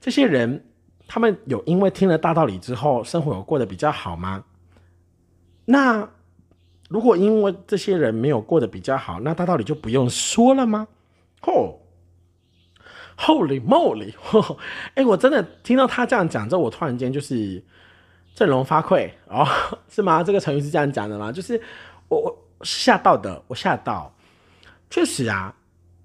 [0.00, 0.64] 这些人，
[1.06, 4.42] 他们有因为听了大道理之后，生活有过得比较好吗？
[5.66, 6.10] 那
[6.88, 10.88] 如果因为这些人没有过得比较好，那大道理就不用说了吗？
[11.42, 11.76] 哦
[13.18, 14.14] ，Holy moly！
[14.94, 17.62] 哎，我真的听到他这样讲之后，我突然间就是
[18.34, 19.46] 振聋发聩哦，
[19.88, 20.22] 是吗？
[20.22, 21.30] 这个成语是这样讲的吗？
[21.30, 21.60] 就是
[22.08, 22.44] 我我。
[22.62, 24.10] 吓到的，我吓到，
[24.88, 25.54] 确实啊。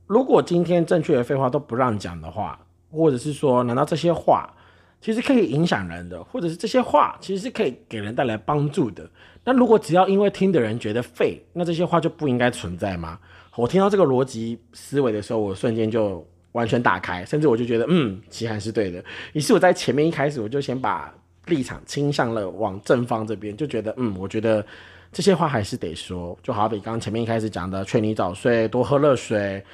[0.08, 2.60] 如果今天正确的废话都不让讲的话，
[2.92, 4.54] 或者是说，难道这些话
[5.00, 9.10] 其实可以影响人的，或者是这些话其实是可以给人带来帮助的？
[9.44, 13.20] 那如果只要因为听的人觉得废，那这些话就不应该存在吗？
[13.56, 19.04] 我听到这个逻辑思维的时候，我瞬间就完全打开，甚至我就觉得，嗯，齐涵是对的。
[19.34, 21.14] 于是我在前面一开始我就先把
[21.48, 24.66] 立场倾向了往正方这边，就觉得，嗯，我觉得。
[25.12, 29.66] 这些话还是得说，就好比刚刚前面一开始讲的，劝你早睡，多喝热水，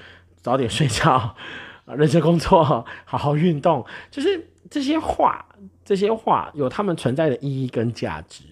[0.42, 1.36] 早点睡觉，
[1.98, 2.64] 认真工作，
[3.04, 5.46] 好好运动，就是这些话，
[5.84, 8.46] 这些话有他们存在的意义跟价值。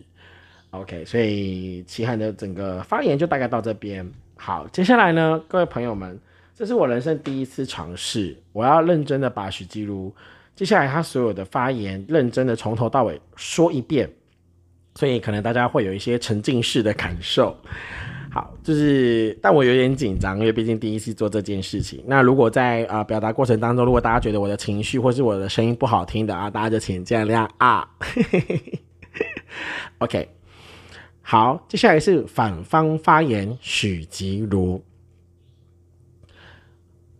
[0.74, 4.10] OK，所以齐汉的整个发言就大概到这边。
[4.36, 6.20] 好，接下来呢，各位朋友们，
[6.56, 10.12] 这是我人生第一次尝试，我要认真的把许基如
[10.56, 14.10] 接下来他所有的发言，认真的从头到尾说一遍。
[14.96, 17.56] 所以可能大家会有一些沉浸式的感受，
[18.32, 22.04] 好，就是但我有点紧张，因为毕竟第一次做这件事情。
[22.08, 27.88] 那如果在啊表达过程当中，如果大家觉得我的情绪或是我的声音不好听的啊，大家就请见谅啊。
[30.00, 30.28] OK，
[31.26, 34.84] 好，接下来是反方发言，许吉如。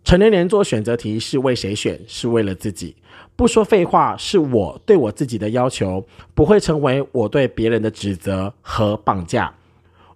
[0.04, 1.98] 成年人做选择题是为谁选？
[2.06, 2.94] 是为了自己。
[3.34, 9.52] 不说废话是我对我自己的要求，不会成为我对别人的指责和绑架。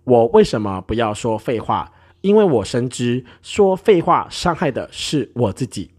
[0.04, 1.90] 我为什么不要说废话？
[2.20, 5.90] 因为我深知说废话伤害的是我自己。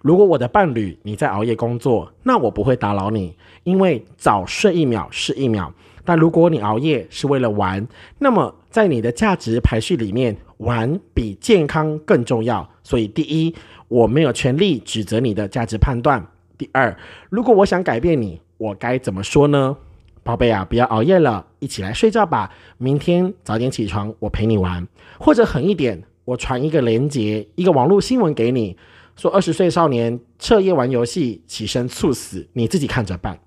[0.00, 5.72] 如果我的伴侣你在熬夜工作，那我不会打扰你，因为早睡一秒是一秒。
[6.04, 7.86] 但如果你熬夜是为了玩，
[8.18, 12.68] 那么在你的价值排序里面，玩比健康更重要。
[12.82, 13.54] 所以，第一，
[13.88, 16.24] 我没有权利指责你的价值判断。
[16.58, 16.96] 第二，
[17.30, 19.76] 如果我想改变你，我该怎么说呢？
[20.22, 22.50] 宝贝啊，不要熬夜了，一起来睡觉吧。
[22.78, 24.86] 明天早点起床，我陪你玩。
[25.18, 28.76] 或者狠一点，我传一个链接，一个网络新闻给你，
[29.16, 33.38] 说二十岁少年彻夜玩游戏，起身猝死，你自己看着办。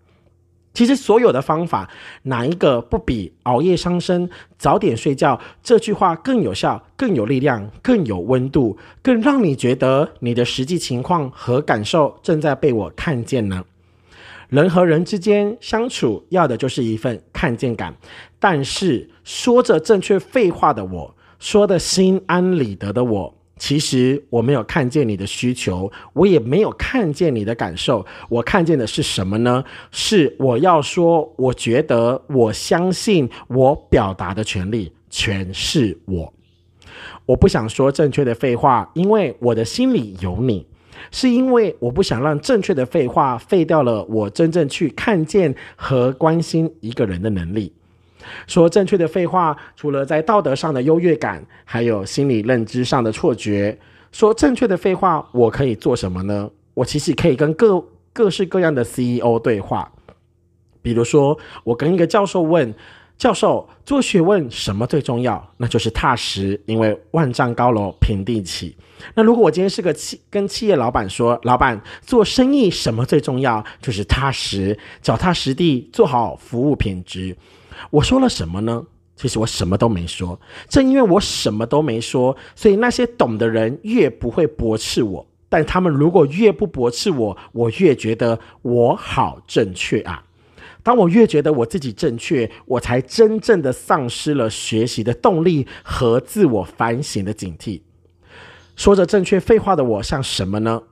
[0.77, 1.89] 其实所有的方法，
[2.21, 13.65] 哪一个不比熬夜伤身、早点睡觉这句话更有效、更有力量、更有温度、更让你觉得你的实际情况和感受正在被我看见呢？
[14.49, 17.95] 人和人之间相处，要的就是一份看见感。
[18.37, 23.36] 但是说着正确废话的我，说的心安理得的我。
[23.57, 28.05] 其实我没有看见你的需求，我也没有看见你的感受。
[28.29, 29.63] 我看见的是什么呢？
[29.91, 36.33] 是我要说，我觉得，我相信，我表达的权利全是我。
[37.25, 40.65] 我不想说正确的废话，因为我的心里有你，
[41.11, 47.73] 是因为我不想让正确的废话废掉了我真正去看见和关心一个人的能力。
[48.47, 53.77] 说正确的废话，除了在道德上的优越感，还有心理认知上的错觉。
[54.11, 56.49] 说正确的废话，我可以做什么呢？
[56.73, 59.91] 我其实可以跟各各式各样的 CEO 对话。
[60.81, 62.73] 比如说，我跟一个教授问
[63.17, 65.51] ：“教授，做学问什么最重要？
[65.57, 68.75] 那就是踏实，因为万丈高楼平地起。”
[69.13, 73.63] 那如果我今天是个企跟企业老板说：“老板，做生意什么最重要？
[73.81, 77.35] 就是踏实，脚踏实地，做好服务品质。”
[77.89, 78.85] 我说了什么呢？
[79.15, 80.39] 其实我什么都没说。
[80.69, 85.27] 正因为我什么都没说，所以那些懂的人越不会驳斥我。
[85.49, 90.23] 但他们如果越不驳斥我，我越觉得我好正确啊！
[90.83, 97.81] 当我越觉得我自己正确，我才真正的丧失了学习的动力和自我反省的警惕。
[98.75, 100.83] 说着正确废话的我像什么呢？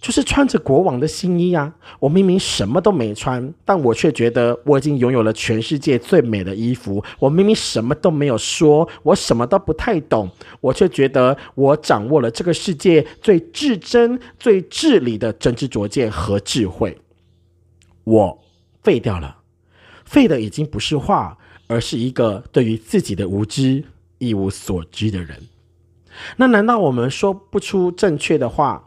[0.00, 1.74] 就是穿着国王的新衣啊！
[1.98, 7.02] 我明明什么都没穿，但我却觉得我已经拥有了全世界最美的衣服。
[7.18, 10.30] 我明明什么都没有说，我什么都不太懂，
[10.60, 16.96] 我却觉得我掌握了这个世界最至真、最至理的真知灼见和智慧。
[18.04, 18.38] 我
[18.84, 19.38] 废掉了，
[20.04, 21.36] 废的已经不是话，
[21.66, 23.82] 而是一个对于自己的无知
[24.18, 25.48] 一无所知的人。
[26.36, 28.85] 那难道我们说不出正确的话？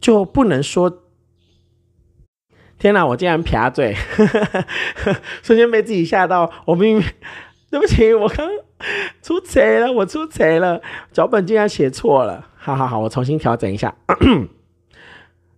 [0.00, 1.02] 就不能说，
[2.78, 3.04] 天哪！
[3.04, 3.96] 我竟然撇嘴，
[5.42, 6.50] 瞬间被自己吓到。
[6.64, 7.04] 我明明，
[7.70, 8.48] 对不起，我刚
[9.20, 10.80] 出贼了，我出贼了，
[11.12, 12.46] 脚本竟然写错了。
[12.56, 13.94] 好好好，我重新调整一下。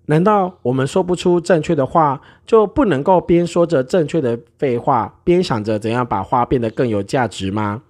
[0.07, 7.83] 难道我们说不出正确的话，就不能够边说着正确的废话，边想着怎样把话变得更有价值吗？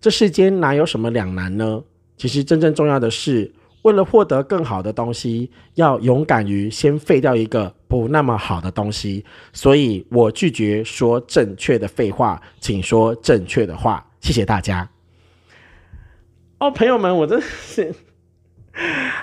[0.00, 1.82] 这世间哪有什么两难呢？
[2.16, 3.52] 其实真正重要的是。
[3.82, 9.24] 为了获得更好的东西，要勇敢于先废掉一个不那么好的东西。
[9.52, 14.04] 所以我拒绝说正确的废话，请说正确的话。
[14.20, 14.90] 谢谢大家。
[16.58, 17.94] 哦，朋友们，我真的是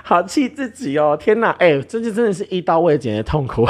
[0.04, 1.18] 好气自己哦！
[1.20, 3.68] 天哪，哎，这就真的是一刀未剪的痛苦。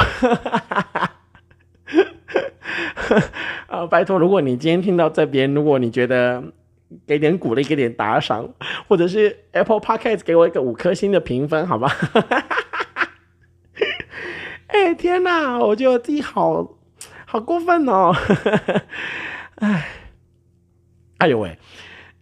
[3.66, 6.44] 啊， 拜托，如果你今天听到这边，如果你觉得。
[7.06, 8.48] 给点鼓励，给点打赏，
[8.88, 11.90] 或者是 Apple Podcast 给我一个五颗星的评分，好吧？
[14.68, 16.76] 哎，天哪，我觉得自己好
[17.24, 18.12] 好过分哦！
[19.56, 19.88] 哎，
[21.18, 21.58] 哎呦喂！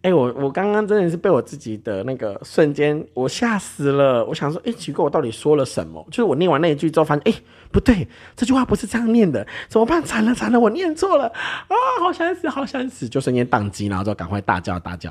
[0.04, 4.22] 哎，我我刚刚真的是被我自己的那个瞬间我吓死了。
[4.26, 6.06] 我想说，哎，奇怪，我到底说了什么？
[6.10, 7.40] 就是我念完那一句之后，发现，哎，
[7.72, 10.02] 不对，这句话不是这样念的，怎么办？
[10.04, 11.74] 惨了惨了，我念错了啊！
[12.00, 15.08] 好想死，好想死，就瞬间宕机，然后就赶快大叫大叫。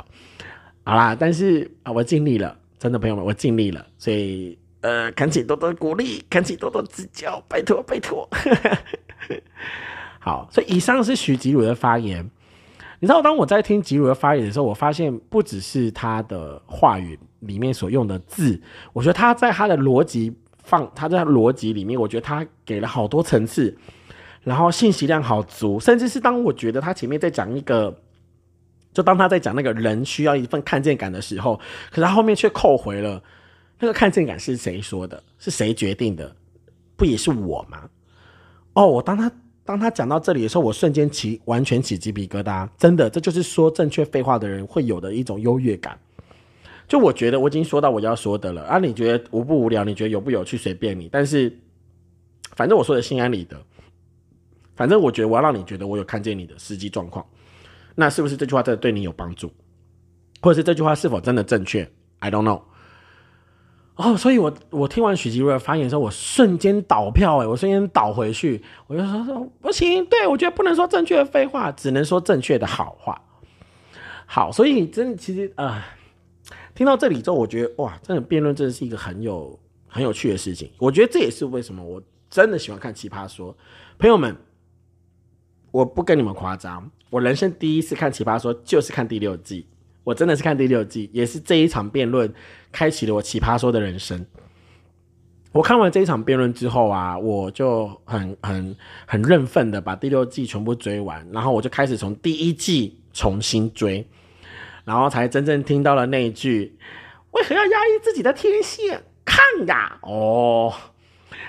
[0.83, 8.29] 好啦，但是啊，我尽力了，真的朋友们，我尽力了，所以呃，恳请多多鼓励，恳请多多指教，拜托拜托。
[10.21, 12.29] 好，所以以上是许吉鲁的发言。
[13.03, 18.57] 你知道，当我在听吉鲁的发言的时候，我发现不只是他的话语里面所用的字，
[18.93, 20.33] 我觉得他在他的逻辑
[20.63, 23.77] 放，他在逻辑里面，我觉得他给了好多层次，
[24.41, 27.93] 然后信息量好足，甚至是当我觉得他前面在讲一个，
[28.93, 33.21] 就当他在讲那个人需要一份看见感的时候，可是他后面却扣回了
[33.79, 36.33] 那个看见感是谁说的，是谁决定的，
[36.95, 37.81] 不也是我吗？
[38.71, 39.29] 哦，我当他。
[39.65, 45.97] 当他讲到这里的时候，我瞬间起完全起鸡皮疙瘩，真的，这就是说正确废话的人会有的一种优越感。
[46.85, 49.85] 就我觉得我已经说到我要说的了啊，你觉得无不无聊？
[49.85, 50.57] 你觉得有不有趣？
[50.57, 51.07] 随便你。
[51.09, 51.57] 但是
[52.55, 53.57] 反正我说的心安理得，
[54.75, 57.25] 反正我觉得我要让你觉得我有看见你的实际状况。
[57.95, 59.49] 那是不是这句话真的对你有帮助，
[60.41, 61.89] 或者是这句话是否真的正确
[62.19, 62.61] ？I don't know。
[63.95, 73.21] 哦，所以我我听完许吉瑞的发言之后，我瞬间倒票哎，我瞬间倒回去，我就说说不行，对我觉得不能说正确的废话，只能说正确的好话。
[74.25, 75.85] 好，所以真的其实啊，
[76.73, 80.71] 听到这里之后，我觉得哇，真的辩论真的是一个很有很有趣的事情。
[80.79, 83.55] 我觉得这也是为什么我真的喜欢看奇葩说。
[83.99, 84.35] 朋友们，
[85.69, 89.67] 我不跟你们夸张，我人生第一次看奇葩说就是看第六季。
[90.03, 92.33] 我真的是看第六季，也是这一场辩论
[92.73, 94.25] 开启了我奇葩说的人生。
[95.53, 104.05] 我看完这一场辩论之后啊，我就很很很认份的把第六季全部追完，然后我就开始从第一季重新追，
[104.83, 106.75] 然后才真正听到了那一句
[107.31, 108.99] ：“为何要压抑自己的天性？
[109.23, 110.73] 看呀，哦。”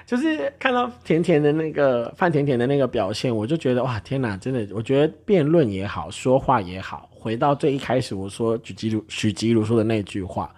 [0.06, 10.54] 就是看到甜甜的那个范甜甜的那个表现，我就觉得哇，天哪，真的，我觉得辩论也好，说话也好，回到最一开始我说许吉如许吉如说的那句话，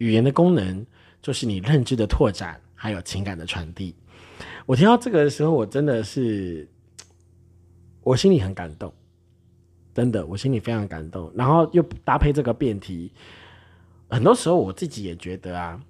[0.00, 0.84] 语言的功能
[1.22, 3.94] 就是你认知的拓展，还有情感的传递。
[4.64, 6.66] 我听到这个的时候，我真的是，
[8.02, 8.92] 我心里很感动，
[9.94, 11.30] 真的，我心里非常感动。
[11.34, 13.12] 然后又搭配这个辩题，
[14.08, 15.80] 很多时候我自己也觉得啊。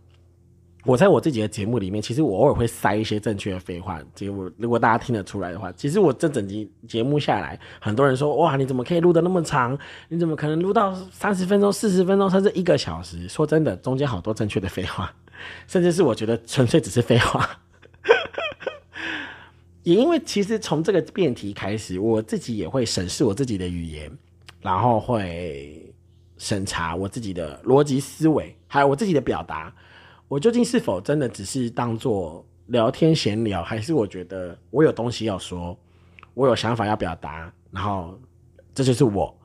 [0.85, 4.01] 我在我自己的节目里面，其实我偶尔会塞一些正确的废话。
[4.15, 9.79] 结果如果大家听得出来的话，其实我这整集节目下来，很多人说：“哇，你怎么可以录得那么长？
[10.09, 15.15] 你怎么可能录到三十分钟、四十分钟，甚至一个小时？”说真的，中间好多正确的废话，
[15.67, 17.47] 甚至是我觉得纯粹只是废话。
[19.83, 24.11] 也因为其实从这个辩题开始，我自己也会审视我自己的语言，
[24.63, 25.93] 然后会
[26.39, 29.71] 审查我自己的逻辑思维，还有我自己的表达。
[30.31, 35.77] 我究竟是否真的只是当做聊天闲聊，还是我觉得我有东西要说，
[36.35, 38.17] 我有想法要表达，然后
[38.73, 39.37] 这就是我，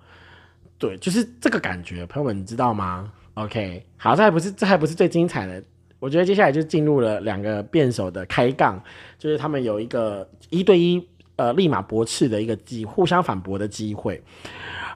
[0.77, 5.63] 对，就是这个感觉，朋友们，你知道吗？OK，好，这还不是这还不是最精彩的，
[5.97, 8.79] 我觉得接下来就进入了两个辩手的开杠，
[9.17, 11.03] 就是他们有一个一对一
[11.36, 14.21] 呃立马驳斥的一个机，互相反驳的机会。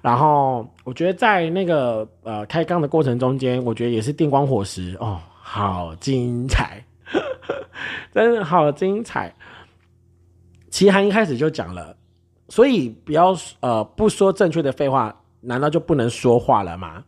[0.03, 5.19] 然后我觉得在那个呃开杠的过程中间，我觉得也是电光火石哦，
[5.51, 6.85] 好精彩，
[8.13, 9.33] 真的好精彩。
[10.69, 11.97] 齐涵一开始就讲了，
[12.49, 17.03] 所以不要呃不说正确的废话，难道就不能说话了吗？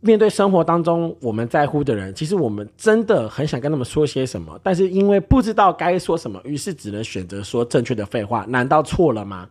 [0.00, 9.46] 面对生活当中我们在乎的人，其实我们真的很想跟他们说些什么，但是因为不知道该说什么，于是只能选择说正确的废话，难道错了吗？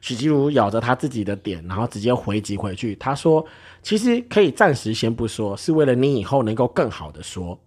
[0.00, 2.94] 许吉如咬着他自己的点，然后直接回击回去。
[2.96, 3.44] 他说
[3.82, 7.58] ：“其实可以暂时先不说，是为了你以后能够更好的说。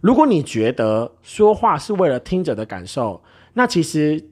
[0.00, 3.22] 如果你觉得说话是为了听者的感受，
[3.54, 4.24] 那其实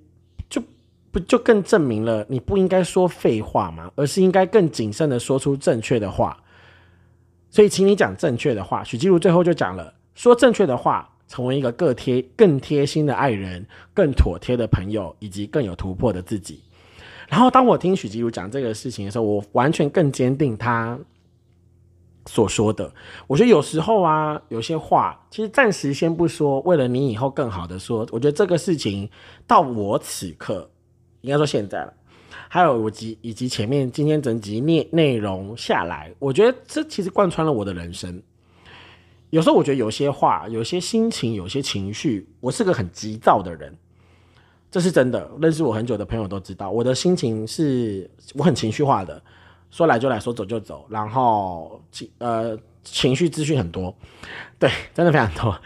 [0.48, 0.62] 就
[1.10, 3.90] 不就更证明了你不应该说废话吗？
[3.96, 6.40] 而是应该更谨慎的说出正确的话。
[7.50, 16.62] 所以，请你讲正确的话。”许吉如最后就讲了：“说正确的话，成为一个更贴、更贴心的爱人，更妥帖的朋友，以及更有突破的自己。”
[17.30, 20.98] 然后，当我听许吉如讲这个事情的时候，我完全更坚定他
[22.26, 22.92] 所说的。
[23.28, 28.00] 我觉得有时候啊，有些话其实暂时先不说，为了你以后更好的说。
[28.10, 29.08] 我觉得这个事情
[29.46, 30.68] 到我此刻，
[31.20, 31.94] 应该说现在了。
[32.48, 38.20] 还有我及以及前面今天整集内内容下来，我觉得这其实贯穿了我的人生。
[39.30, 43.72] 有时候我觉得有些话、有些心情、有些情绪，我是个很急躁的人。
[44.70, 49.20] 这是真的，认识我很久的朋友都知道，我的心情是我很情绪化的，
[49.70, 53.92] 说来就来说走就走，然后情呃情绪资讯很多，
[54.58, 55.60] 对，真的非常多。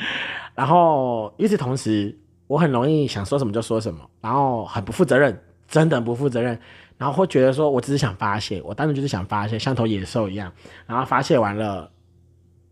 [0.54, 5.38] 然后与此同时，我很容易想说什么就说什么，然后很不负责任，
[5.68, 6.58] 真的不负责任。
[6.96, 10.50] 然后会觉得说我只是想发泄，我单纯就是想发泄，像头野兽一样。
[10.86, 11.90] 然后发泄完了，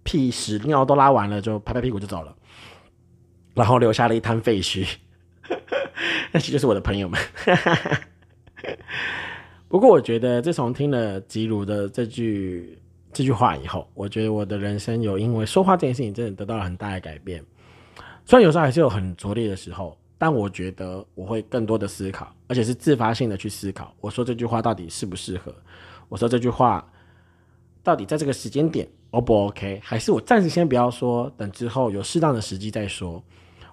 [0.02, 2.34] 屁屎尿都拉完了，就拍拍屁股就走了，
[3.52, 4.88] 然后留下了一滩废墟。
[6.32, 7.20] 那其实就是我的朋友们。
[9.68, 12.78] 不过，我觉得自从听了吉如的这句
[13.12, 17.42] 这句话以后，我觉得我的人生有因为说话这件事情真的得到了很大的改变。
[18.24, 23.94] 虽然有时候还是有很拙劣的时候，但我觉得我会更多的思考，而且是自发性的去思考。
[24.00, 25.54] 我说这句话到底适不适合？
[26.08, 26.86] 我说这句话
[27.82, 29.80] 到底在这个时间点 O 不 OK？
[29.82, 33.22] 还是我暂时先不要说，等之后有适当的时机再说？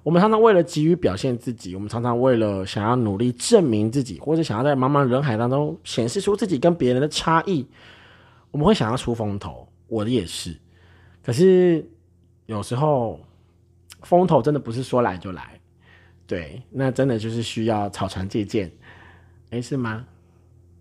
[0.02, 7.68] 我们常常为了急于表现自己，我们常常为了想要努力证明自己，或者想要在茫茫人海当中显示出自己跟别人的差异，
[8.52, 9.68] 我们会想要出风头。
[9.88, 10.56] 我的也是，
[11.24, 11.86] 可是
[12.46, 13.20] 有时候
[14.04, 15.60] 风头真的不是说来就来，
[16.26, 18.72] 对，那真的就是需要草船借箭，
[19.50, 20.06] 哎，是吗？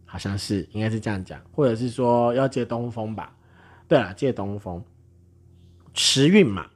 [0.04, 3.34] 好像是，应该是这样讲，或者是说要借东风吧？
[3.88, 4.82] 对了，借东风，
[5.92, 6.66] 时运嘛。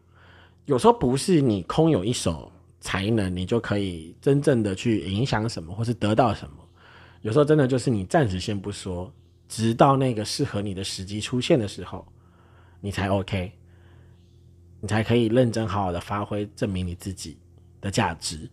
[0.73, 2.51] 有时候不是你空有一手
[2.81, 6.55] 才能，你就可以真正的去影响什么，或是得到什么。
[7.20, 9.12] 有时候真的就是你暂时先不说，
[9.47, 12.07] 直到那个适合你的时机出现的时候，
[12.81, 13.53] 你才 OK，
[14.81, 17.37] 你才可以认真好好的发挥，证明你自己
[17.83, 18.49] 的价值。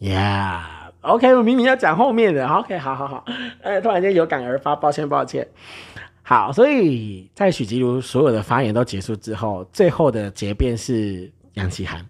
[0.00, 3.26] Yeah，OK，我明明要讲后面的，OK，好好好，
[3.62, 5.46] 哎，突然间有感而发，抱歉抱歉。
[6.22, 12.06] 好，所以在许吉如所有的发言都结束之后，最后的结辩是杨奇涵。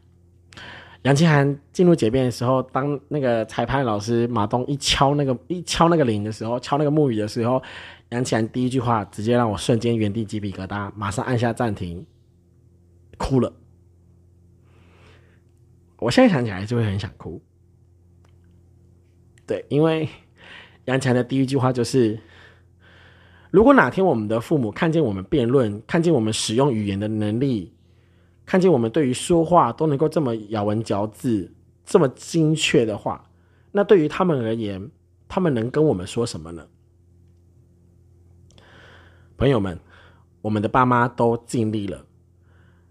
[1.03, 7.61] 杨奇涵进入结辩的时候，当那个裁判老师马东一敲那个一敲那个铃的时候，敲那个木鱼的时候，
[8.11, 12.07] 杨奇涵第一句话直接让我瞬间原地鸡皮疙瘩，马上按下暂停，
[13.19, 13.53] 哭了。
[15.99, 17.43] 我现在想起来就会很想哭。
[19.47, 20.09] 对，因为
[20.85, 22.21] 杨奇涵的第一句话就是。
[23.51, 27.72] 如果哪天我们的父母看见我们辩论，看见我们使用语言的能力，
[28.53, 31.51] 看见我们对于说话都能够这么咬文嚼字、
[31.87, 33.25] 这么精确的话，
[33.71, 34.91] 那对于他们而言，
[35.27, 36.67] 他们能跟我们说什么呢？
[39.39, 39.81] 朋友们，
[40.43, 42.05] 我们的爸妈都尽力了，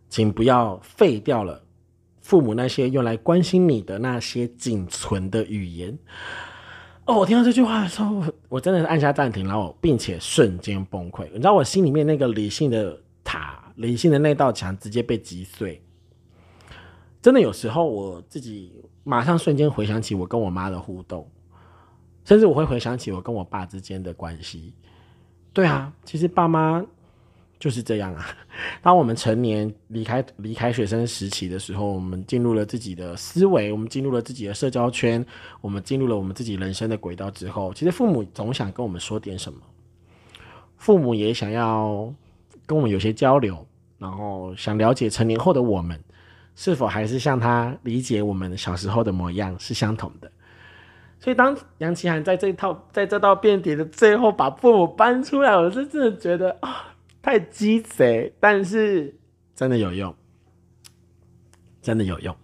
[0.10, 1.62] 请不要废掉了
[2.22, 5.96] 父母那些用来关心你的那些仅存的语言。
[7.06, 11.28] 哦，我听到这句话的时候，我真的是按下暂停，然后并且瞬间崩溃。
[11.28, 15.82] 你知道，我心里面那个理性的塔、理性的那道墙直接被击碎。
[17.22, 21.30] 真的，有时候我自己马上瞬间回想起我跟我妈的互动，
[22.26, 24.74] 甚至我会回想起我跟我爸之间的关系。
[25.54, 26.84] 对啊，其实爸妈
[27.60, 28.26] 就是这样啊。
[28.82, 35.24] 当我们成年离开离开学生时期的时候，我们进入了自己的思维，我们进入了自己的社交圈，
[35.62, 39.60] 我们进入了我们自己人生的轨道之后，其实父母总想跟我们说点什么，
[40.78, 42.12] 父母也想要
[42.66, 43.66] 跟我们有些交流，
[43.98, 46.00] 然后想了解成年后的我们
[46.56, 50.32] 是否还是像他理解我们小时候的模样是相同的。
[51.20, 59.16] 所以，当杨奇涵在这套 在这道辩题的最后把父母搬出来，我是真的觉得啊，太鸡贼，但是
[59.56, 60.16] 真的有用，
[61.82, 62.36] 真的有用。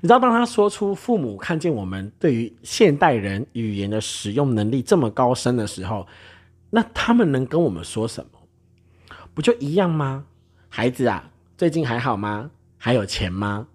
[0.00, 6.06] 你知道，当他说出父母看见我们对于现代人语言的使用能力这么高深的时候，
[6.70, 8.37] 那他们能跟我们说什么？
[9.38, 10.24] 不就一样吗？
[10.68, 12.50] 孩子啊，最近还好吗？
[12.76, 13.68] 还有钱吗？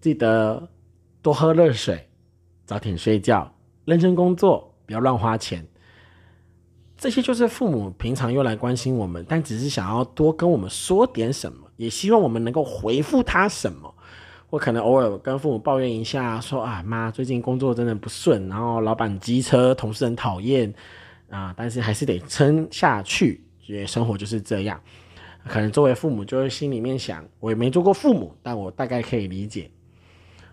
[0.00, 0.68] 记得
[1.20, 2.08] 多喝热水，
[2.64, 3.52] 早点睡觉。
[3.84, 5.66] 认真工作，不要乱花钱。
[6.96, 13.92] 这些就是父母平常用来关心我们，但只是想要多跟我们说点什么，也希望我们能够回复他什么。
[14.48, 20.72] 我可能偶尔跟父母抱怨一下，说啊妈，最近工作真的不顺，然后老板机车，同事很讨厌
[21.30, 24.80] 啊，但是还是得撑下去，因为生活就是这样。
[25.46, 29.70] 可能作为父母，就会心里面想，我也没做过父母，但我大概可以理解，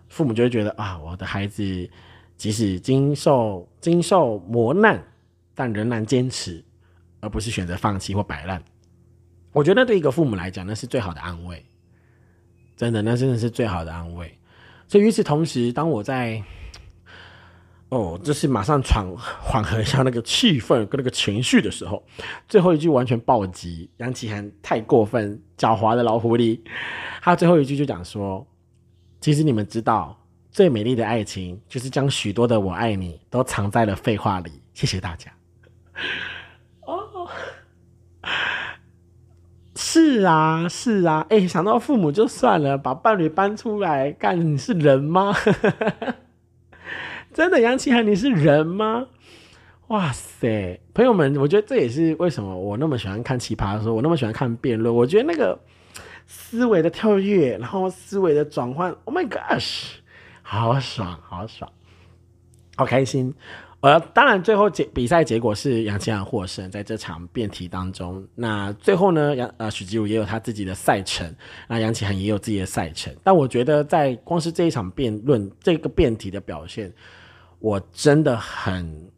[0.07, 1.89] 父母就会觉得啊，我的孩子。
[2.37, 5.03] 即使经受经受磨难，
[5.55, 6.63] 但仍然坚持，
[7.19, 8.63] 而不是选择放弃或摆烂。
[9.53, 11.65] 我觉得对一个父母来讲，那是最好的安慰。
[12.75, 14.37] 真的，那真的是最好的安慰。
[14.87, 16.43] 所以与此同时，当我在
[17.89, 19.07] 哦，就是马上缓
[19.41, 22.03] 缓和一下那个气氛跟那个情绪的时候，
[22.47, 26.59] 最后一句完全暴击杨启涵太过分，狡猾的老狐狸。
[27.21, 28.45] 他最后一句就讲说
[29.21, 30.17] ：“其实你们知道。”
[30.49, 34.51] 最美丽的爱情，就是将许多的“我爱你”都藏在了废话里。
[34.73, 35.31] 谢谢大家。
[36.81, 37.29] 哦，
[39.75, 45.31] 是啊，是啊，哎，想到父母就算了，把伴侣搬出来干，你是人吗？
[47.37, 49.05] 真的，杨奇涵，你是人吗？
[49.89, 54.91] 哇塞，朋友们，我觉得这也是为什么我那么喜欢看奇葩说，我那么喜欢看辩论。
[54.95, 55.59] 我觉得那个
[56.25, 59.97] 思维的跳跃，然后思维的转换，Oh my gosh！
[60.41, 61.71] 好爽，好爽，
[62.75, 63.31] 好开心！
[63.81, 68.27] 呃，当然，最后结比赛结果是杨奇涵获胜，在这场辩题当中。
[68.33, 71.31] 那最后呢，杨呃许吉武也有他自己的赛程，
[71.67, 73.15] 那杨奇涵也有自己的赛程。
[73.23, 76.91] 但我觉得，在光是这一场辩论这个辩题的表现，
[77.59, 79.09] 我真的很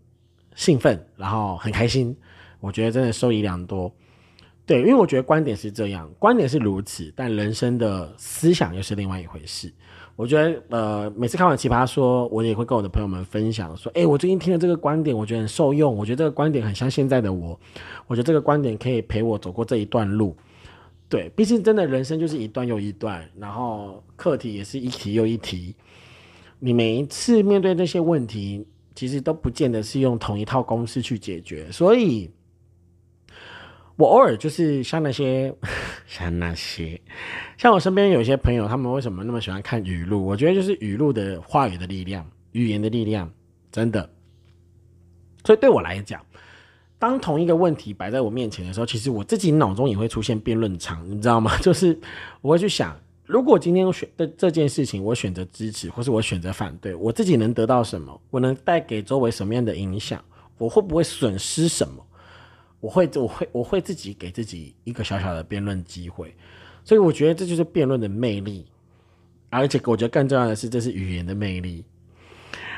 [0.56, 2.16] 兴奋，然后很开心。
[2.60, 3.92] 我觉得真的受益良多。
[4.66, 9.74] 对，因为我觉得观点是这样，观点是如此，但人生的思想又是另外一回事。
[10.16, 15.96] 我觉得，呃，每次看完奇葩说，我也会跟我的朋友们分享说，哎，我最近听了这个观点，我觉得很受用。
[15.96, 17.60] 我觉得这个观点很像现在的我，
[18.06, 20.36] 我觉得这个观点可以陪我走过这一段路。
[21.08, 25.74] 对，毕竟真的人生就是一段又一段，然后课题也是一题又一题。
[26.60, 32.30] 你每一次面对这些问题，其实都不见得是用同一套公式去解决，所以。
[33.95, 35.53] 我偶尔就是像那些，
[36.07, 37.01] 像那些，
[37.57, 40.26] 像我身边有些朋友，他们为什么那么喜欢看语录？
[40.26, 43.30] 我觉得就是语录的话语的力量，语言的力量，
[43.74, 44.10] 真的。
[45.43, 46.26] 所以对我来讲，
[46.97, 51.51] 当同一个问题摆在我面前的时候，其实我自己脑中也会出现辩论场，你知道吗？
[51.60, 51.99] 就是
[52.39, 52.97] 我会去想，
[53.30, 58.20] 如果今天我选的这件事情，我选择支持，或是我选择反对，我自己能得到什么？
[58.32, 60.20] 我能带给周围什么样的影响？
[60.58, 62.04] 我会不会损失什么？
[62.80, 66.36] 我会，我会，我会自己给自己一个小小的辩论机会，
[66.84, 68.66] 所以我觉得这就是辩论的魅力，
[69.52, 71.86] 而且我觉得更重要的是，这是语言的魅力。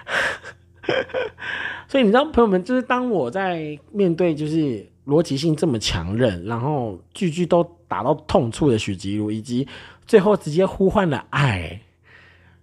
[1.87, 9.67] 所以你知道，朋友们，就是当我在面对就是逻辑性这么强韧，然后句句都打到痛处的许吉如，以及
[10.05, 11.81] 最后直接呼唤了爱，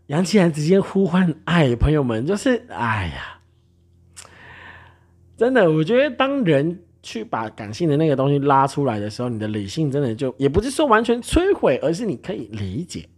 [0.07, 3.41] 杨奇然直接呼唤爱，朋友们，就是哎呀，
[5.37, 6.81] 真的，我觉得当人。
[7.01, 13.09] 去把感性的那个东西拉出来的时候，你的理性真的就也不是说完全摧毁，而是你可以理解，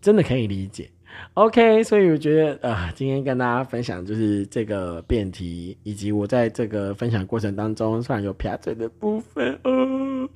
[0.00, 0.88] 真的可以理解。
[1.34, 10.28] OK，所以我觉得啊，今天跟大家分享就是这个辩题，以及我在这个分享过程当中，虽然有撇嘴的部分哦，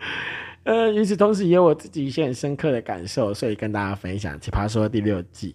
[0.62, 5.54] 呃，与此同时也有我自己一些很深刻的感受，所以跟大家分享《奇葩说》第六季。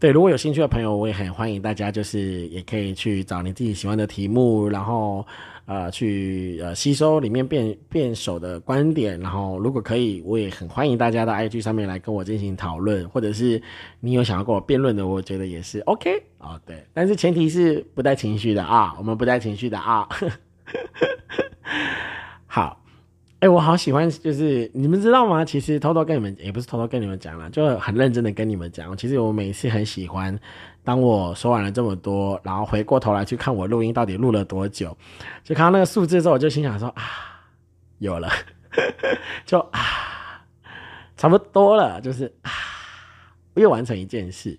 [0.00, 5.26] 对，如果有兴趣的朋友，我也很欢迎大家，就是也可以去找你自己喜欢的题目，然后
[5.66, 13.60] 呃去呃吸收里面辩辩手的观点，然后如果可以，我也很欢迎大家到 IG 上面来跟我进行讨论，或者是
[14.00, 16.60] 你有想要跟我辩论的，我觉得也是 OK 啊。
[16.66, 20.08] 对，但是前提是不带情绪的啊，我们不带情绪的啊。
[22.46, 22.80] 好，
[23.40, 25.44] 哎，我好喜欢，就是你们知道吗？
[25.44, 28.96] 其实偷偷跟你们，也不是偷偷跟你们讲了，就很认真的跟你们讲。
[28.96, 30.38] 其实我每次很喜欢，
[30.84, 34.96] 当我说完了这么多，然后回过头来去看我录音到底录了多久，
[35.42, 37.02] 就看到那个数字之后，我就心想说啊，
[37.98, 38.28] 有了，
[39.46, 39.80] 就啊，
[41.16, 42.50] 差不多了，就是啊，
[43.54, 44.58] 我又完成一件事，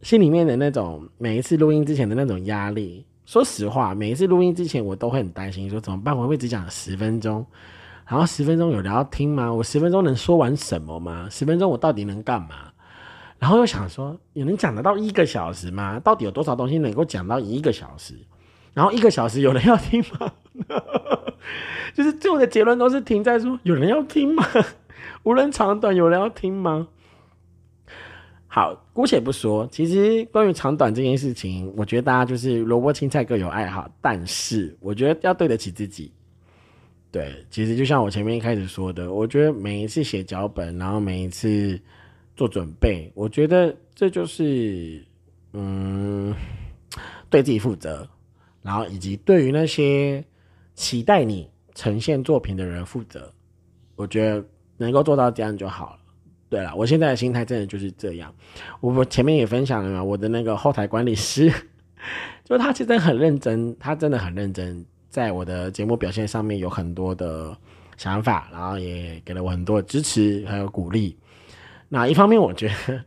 [0.00, 3.04] 心里面的那种每一次录音之前的那种压力。
[3.26, 6.16] 说实话，每一次录音之前，我都会很担心，说怎么办？
[6.16, 7.44] 我会只讲十分钟，
[8.06, 9.52] 然后十分钟有人要听吗？
[9.52, 11.28] 我十分钟能说完什么吗？
[11.30, 12.72] 十分钟我到底能干嘛？
[13.38, 16.00] 然后又想说，有能讲得到一个小时吗？
[16.00, 18.14] 到底有多少东西能够讲到一个小时？
[18.74, 20.32] 然后一个小时有人要听吗？
[21.94, 24.44] 就是最后的结论都是停在说，有人要听吗？
[25.24, 26.88] 无论长短，有人要听吗？
[28.46, 29.68] 好，姑且不说。
[29.70, 36.12] 其实关于长短这件事情，我觉得大家就是萝卜青菜各有爱好，但是我觉得要对得起自己。
[37.10, 41.78] 对，其实就像我前面一开始说的，我觉得每一次写脚本，然后每一次
[42.38, 45.04] 做准备，我觉得这就是
[45.52, 46.32] 嗯，
[47.28, 48.08] 对自己负责，
[48.62, 50.24] 然后以及对于那些
[50.74, 53.32] 期待你呈现作品的人负责。
[53.96, 54.44] 我觉得
[54.76, 55.98] 能够做到这样就好了。
[56.48, 58.32] 对了，我现在的心态真的就是这样。
[58.80, 61.52] 我我前面也分享了嘛，我的那个后台管理师，
[62.44, 67.58] 就他其实很认真，他真的很认真，在我的节目表现上面有很多的
[67.96, 71.18] 想法，然后也给了我很多支持还有鼓励。
[71.88, 73.04] 那一方面，我觉得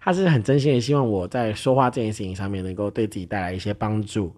[0.00, 4.34] 他是很真心的希望我在说话这件事情上面能够对自己带来一些帮助。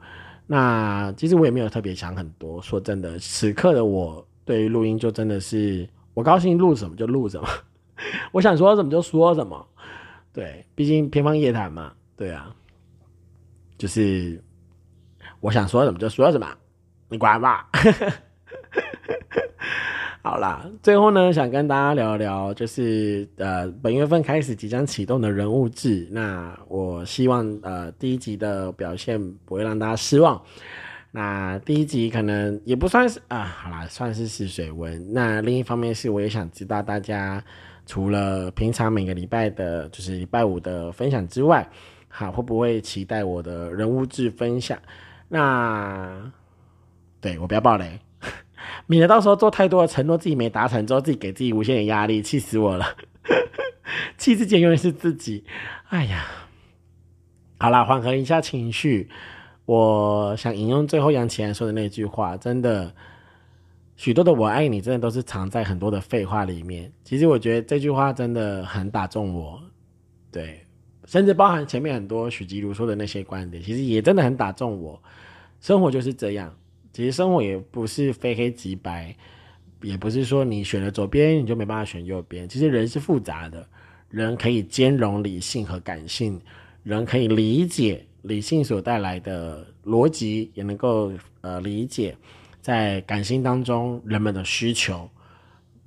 [0.47, 7.49] 那其实我也没有特别想很多，说真的，此刻的我对于录音就真的是我高兴录什么就录什么。
[8.33, 9.69] 我想说什么就说什么，
[10.33, 12.55] 对，毕竟偏方夜谈嘛，对啊，
[13.77, 14.43] 就是
[15.41, 16.47] 我想说什么就说什么，
[17.09, 17.69] 你管吧。
[20.23, 26.07] 好啦，最后呢，想跟大家聊聊，就是呃，本月份开始即将启动的人物志。
[26.11, 30.41] 那我希望呃，第一集的表现不会让大家失望。
[31.11, 35.13] 那第一集可能也不算是啊，好啦，算是试水温。
[35.15, 37.43] 那另一方面是，我也想知道大家。
[37.87, 41.69] 除了平常每个礼拜的，就是礼拜五的分享之外，
[42.09, 44.79] 好会不会期待我的人物志分享？
[45.29, 46.31] 那
[47.21, 47.99] 对我不要爆雷，
[48.87, 52.97] 免得到时候做太多的承诺，自己没达成之后，自己给自己无限的压力，气死我了。
[54.17, 55.45] 气自己永远是自己。
[55.89, 56.27] 哎呀，
[57.59, 59.09] 好了，缓和一下情绪。
[59.67, 62.95] 我想引用最后杨奇安说的那句话，真的。
[63.97, 66.91] 许多的我爱你，真的都是藏在很多的废话里面。
[67.05, 69.61] 其实我觉得这句话真的很打中我，
[70.33, 70.65] 对，
[71.05, 74.99] 甚至包含前面很多许吉如说的那些观点，其实也真的很打中我。
[75.61, 76.57] 生活就是这样，
[76.93, 79.15] 其实生活也不是非黑即白，
[79.83, 82.49] 也不是说你选了左边你就没办法选右边。
[82.49, 83.67] 其实人是复杂的，
[84.09, 86.41] 人可以兼容理性和感性，
[86.83, 92.17] 人可以理解理性所带来的逻辑，也能够呃理解。
[92.61, 95.09] 在感性当中，人们的需求，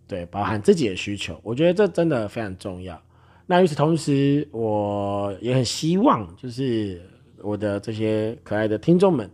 [0.08, 3.00] 对，包含自己的需求，我觉得这真的非常重要。
[3.46, 7.00] 那与此同时，我也很希望，就是
[7.44, 9.30] 我的这些可爱的听众们，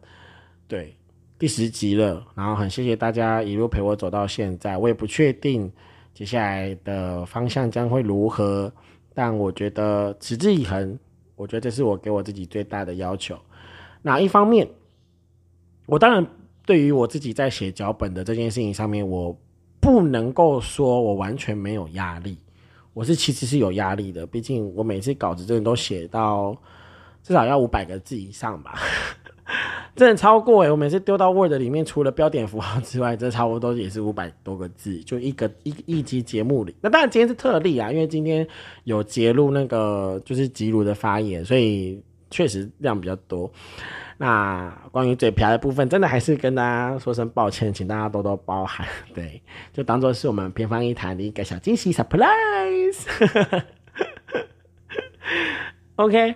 [0.67, 0.93] 对，
[1.39, 4.77] 第十集了，然后很谢谢大家一路陪我走到现在。
[4.77, 5.71] 我也不确定
[6.13, 8.71] 接下来的方向将会如何，
[9.13, 10.99] 但我觉得持之以恒，
[11.35, 13.39] 我觉得这是我给我自己最大的要求。
[14.01, 14.69] 那一方面，
[15.87, 16.27] 我当然。
[16.65, 19.35] 对于我自己在写脚本的这件事情上面，我
[19.79, 22.37] 不能够说我完全没有压力，
[22.93, 24.23] 我是其实是有压力的。
[24.27, 26.55] 毕竟我每次稿子真的都写到
[27.23, 28.77] 至少要五百个字以上吧，
[29.99, 30.71] 真的超过哎！
[30.71, 36.73] 我每次丢到 Word 里面，除了标点符号之外，这差不多也是五百多个字，就一个一一集节目里。
[36.79, 38.47] 那当然今天是特例啊，因为今天
[38.85, 43.51] 有揭露那个就是吉鲁的发言，所以确实量比较多。
[44.17, 48.87] 那关于嘴瓢的部分，真的还是跟大家说声抱歉，请大家多多包涵。
[49.13, 49.41] 对，
[49.73, 53.05] 就当做是我们偏方一谈的一个小惊喜 surprise。
[55.97, 56.35] OK，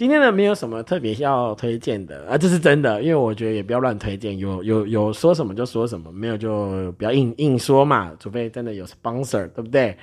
[0.00, 9.94] 今天呢没有什么特别要推荐的啊，这是真的，因为我觉得也不要乱推荐，有有有说什么就说什么，没有就不要硬硬说嘛，除非真的有 sponsor，对不对？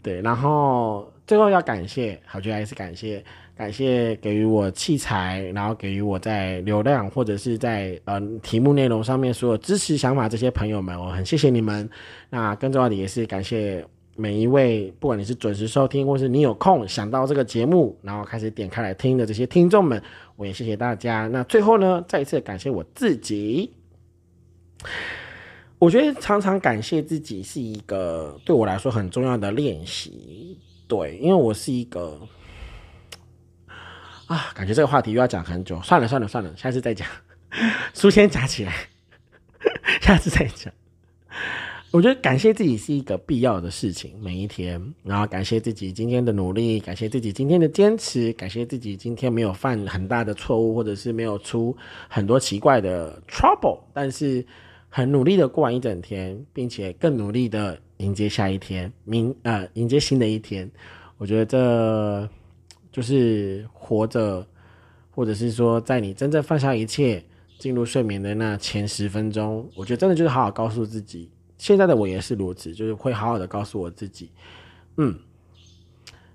[0.00, 3.20] 对，然后最后要感谢，好，就还是感谢。
[3.54, 11.88] 感谢给予我器材，然后给予我在流量或者是在呃题目内容上面所有支持想法这些朋友们，我很谢谢你们。
[12.30, 13.84] 那更重要的也是感谢
[14.14, 20.02] 每一位，不管你是准时收听，或是你有空想到这个节目，然后开始点开来听的这些听众们，
[20.36, 21.26] 我也谢谢大家。
[21.28, 23.72] 那最后呢，再一次感谢我自己。
[25.78, 30.58] 我觉得常常感谢自己是一个对我来说很重要的练习。
[30.86, 32.20] 对，因为我是一个
[34.26, 35.80] 啊，感觉这个话题又要讲很久。
[35.82, 37.08] 算了算了算了，下次再讲。
[37.94, 38.72] 书先夹起来，
[40.00, 40.72] 下次再讲。
[41.92, 51.76] 我觉得感谢自己是一个必要的事情，每一天，然后感谢自己今天的努力，感谢自己今天的坚持，感谢自己今天没有犯很大的错误，或者是没有出
[52.08, 54.42] 很多奇怪的 trouble，但是
[54.88, 60.68] 很努力的过完一整天，并且更努力的迎接下一天，明呃迎接新的一天。
[61.18, 62.28] 我觉得这
[62.90, 64.46] 就是活着，
[65.10, 67.22] 或者是说在你真正放下一切，
[67.58, 71.28] 进入睡眠的那前十分钟，我觉得真的就是好好告诉自己。
[71.62, 74.28] 现在的我也是如此，就是会好好的告诉我自己，
[74.96, 75.16] 嗯，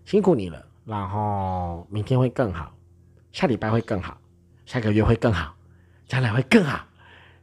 [0.05, 2.73] 辛苦你了，然后明天会更好，
[3.33, 4.17] 下礼拜会更好，
[4.65, 5.53] 下个月会更好，
[6.07, 6.79] 将来会更好，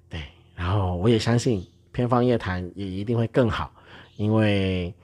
[0.08, 0.18] 对，
[0.56, 1.62] 然后我也相信
[1.92, 3.70] 偏方夜谈也一定会更好，
[4.16, 4.94] 因为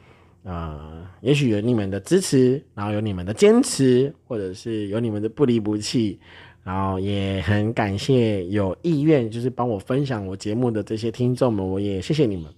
[0.45, 6.19] 呃，也许有你们的支持，然后有你们的坚持，或者是有你们的不离不弃，
[6.65, 12.51] 然后也很感谢有意愿就是帮我分享我节目的这些听众们，我也谢谢你们。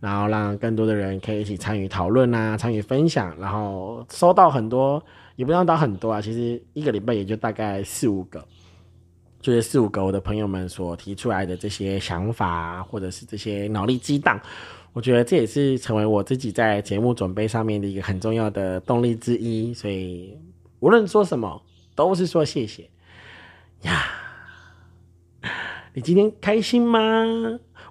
[0.00, 5.02] 然后让更多的人可以一起参与讨论啊，参与分享，然后收到很多，
[5.36, 8.46] 也不用到很多啊，其实一个礼拜也就大概四五个，
[9.40, 14.40] 就是四五个我的朋友们所提出来的这些想法，或者是这些脑力激荡，
[14.92, 19.74] 我觉得这也是成为我自己在节目准备上面的一个很重要的动力之一。
[19.74, 20.38] 所以
[20.78, 21.60] 无论说什么，
[21.96, 22.88] 都是说谢谢
[23.82, 24.04] 呀。
[25.92, 27.00] 你今天开心吗？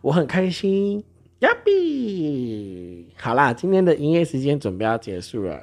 [0.01, 1.03] 我很开心。
[1.39, 5.61] 呀比，好啦，今天的营业时间准备要结束了，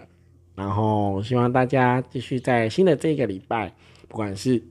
[0.54, 3.74] 然后希望大家继续在新的这个礼拜，
[4.06, 4.62] 不管是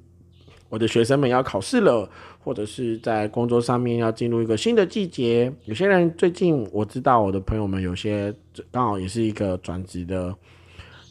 [0.70, 8.34] 我的学生们要考试了，或者是在工作上面要进入一个新的季节，有些人最近我知道我的朋友们有些
[8.72, 10.34] 刚好也是一个转职的，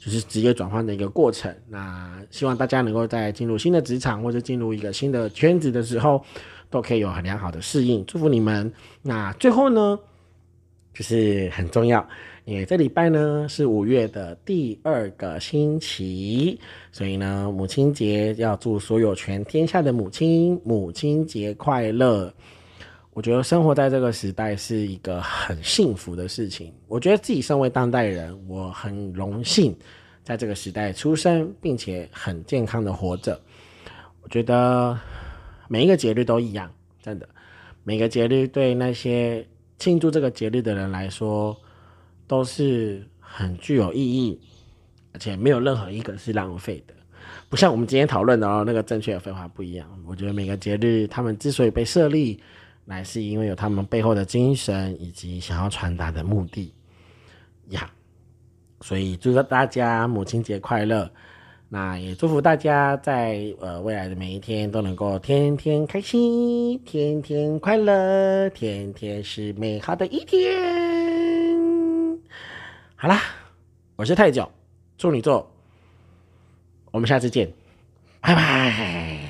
[0.01, 6.25] 就是职业转换的一个过程，那希望大家能够在进入新的职场或者进入一个新的圈子的时候。
[6.73, 8.73] 都可以有很良好的适应，祝福你们。
[9.03, 9.97] 那最后呢，
[10.95, 12.05] 就是很重要，
[12.47, 16.59] 因为这礼拜呢是五月的第二个星期，
[16.91, 22.33] 所以呢，母亲节要祝所有全天下的母亲母亲节快乐。
[23.13, 26.73] 我觉得生活在这个时代是一个很幸福的事情。
[26.89, 29.77] 我觉得自己身为当代人，我很荣幸
[30.25, 33.39] 在这个时代出生，并且很健康的活着。
[34.23, 34.99] 我觉得。
[35.73, 36.71] 每一个节日都一样，
[37.03, 37.27] 真的。
[37.83, 39.43] 每个节日对那些
[39.79, 41.59] 庆祝这个节日的人来说，
[42.27, 44.39] 都是很具有意义，
[45.15, 46.93] 而且没有任何一个是浪费的。
[47.49, 49.89] 不像我们今天讨论的哦，那个正确的废话不一样。
[50.07, 52.39] 我觉得每个节日，他们之所以被设立，
[52.85, 56.71] 乃是因为有他们背后的精神以及想要传达的目的
[57.71, 57.91] 呀。
[58.83, 61.11] 所以祝大家母亲节快乐！
[61.75, 70.53] 那也祝福大家在呃未来的每一天都能够天天开心，天天快乐，天天是美好的一天。
[72.95, 73.23] 好啦，
[73.97, 74.47] 我是太久，
[74.99, 75.51] 处女座，
[76.91, 77.51] 我们下次见，
[78.21, 79.22] 拜拜。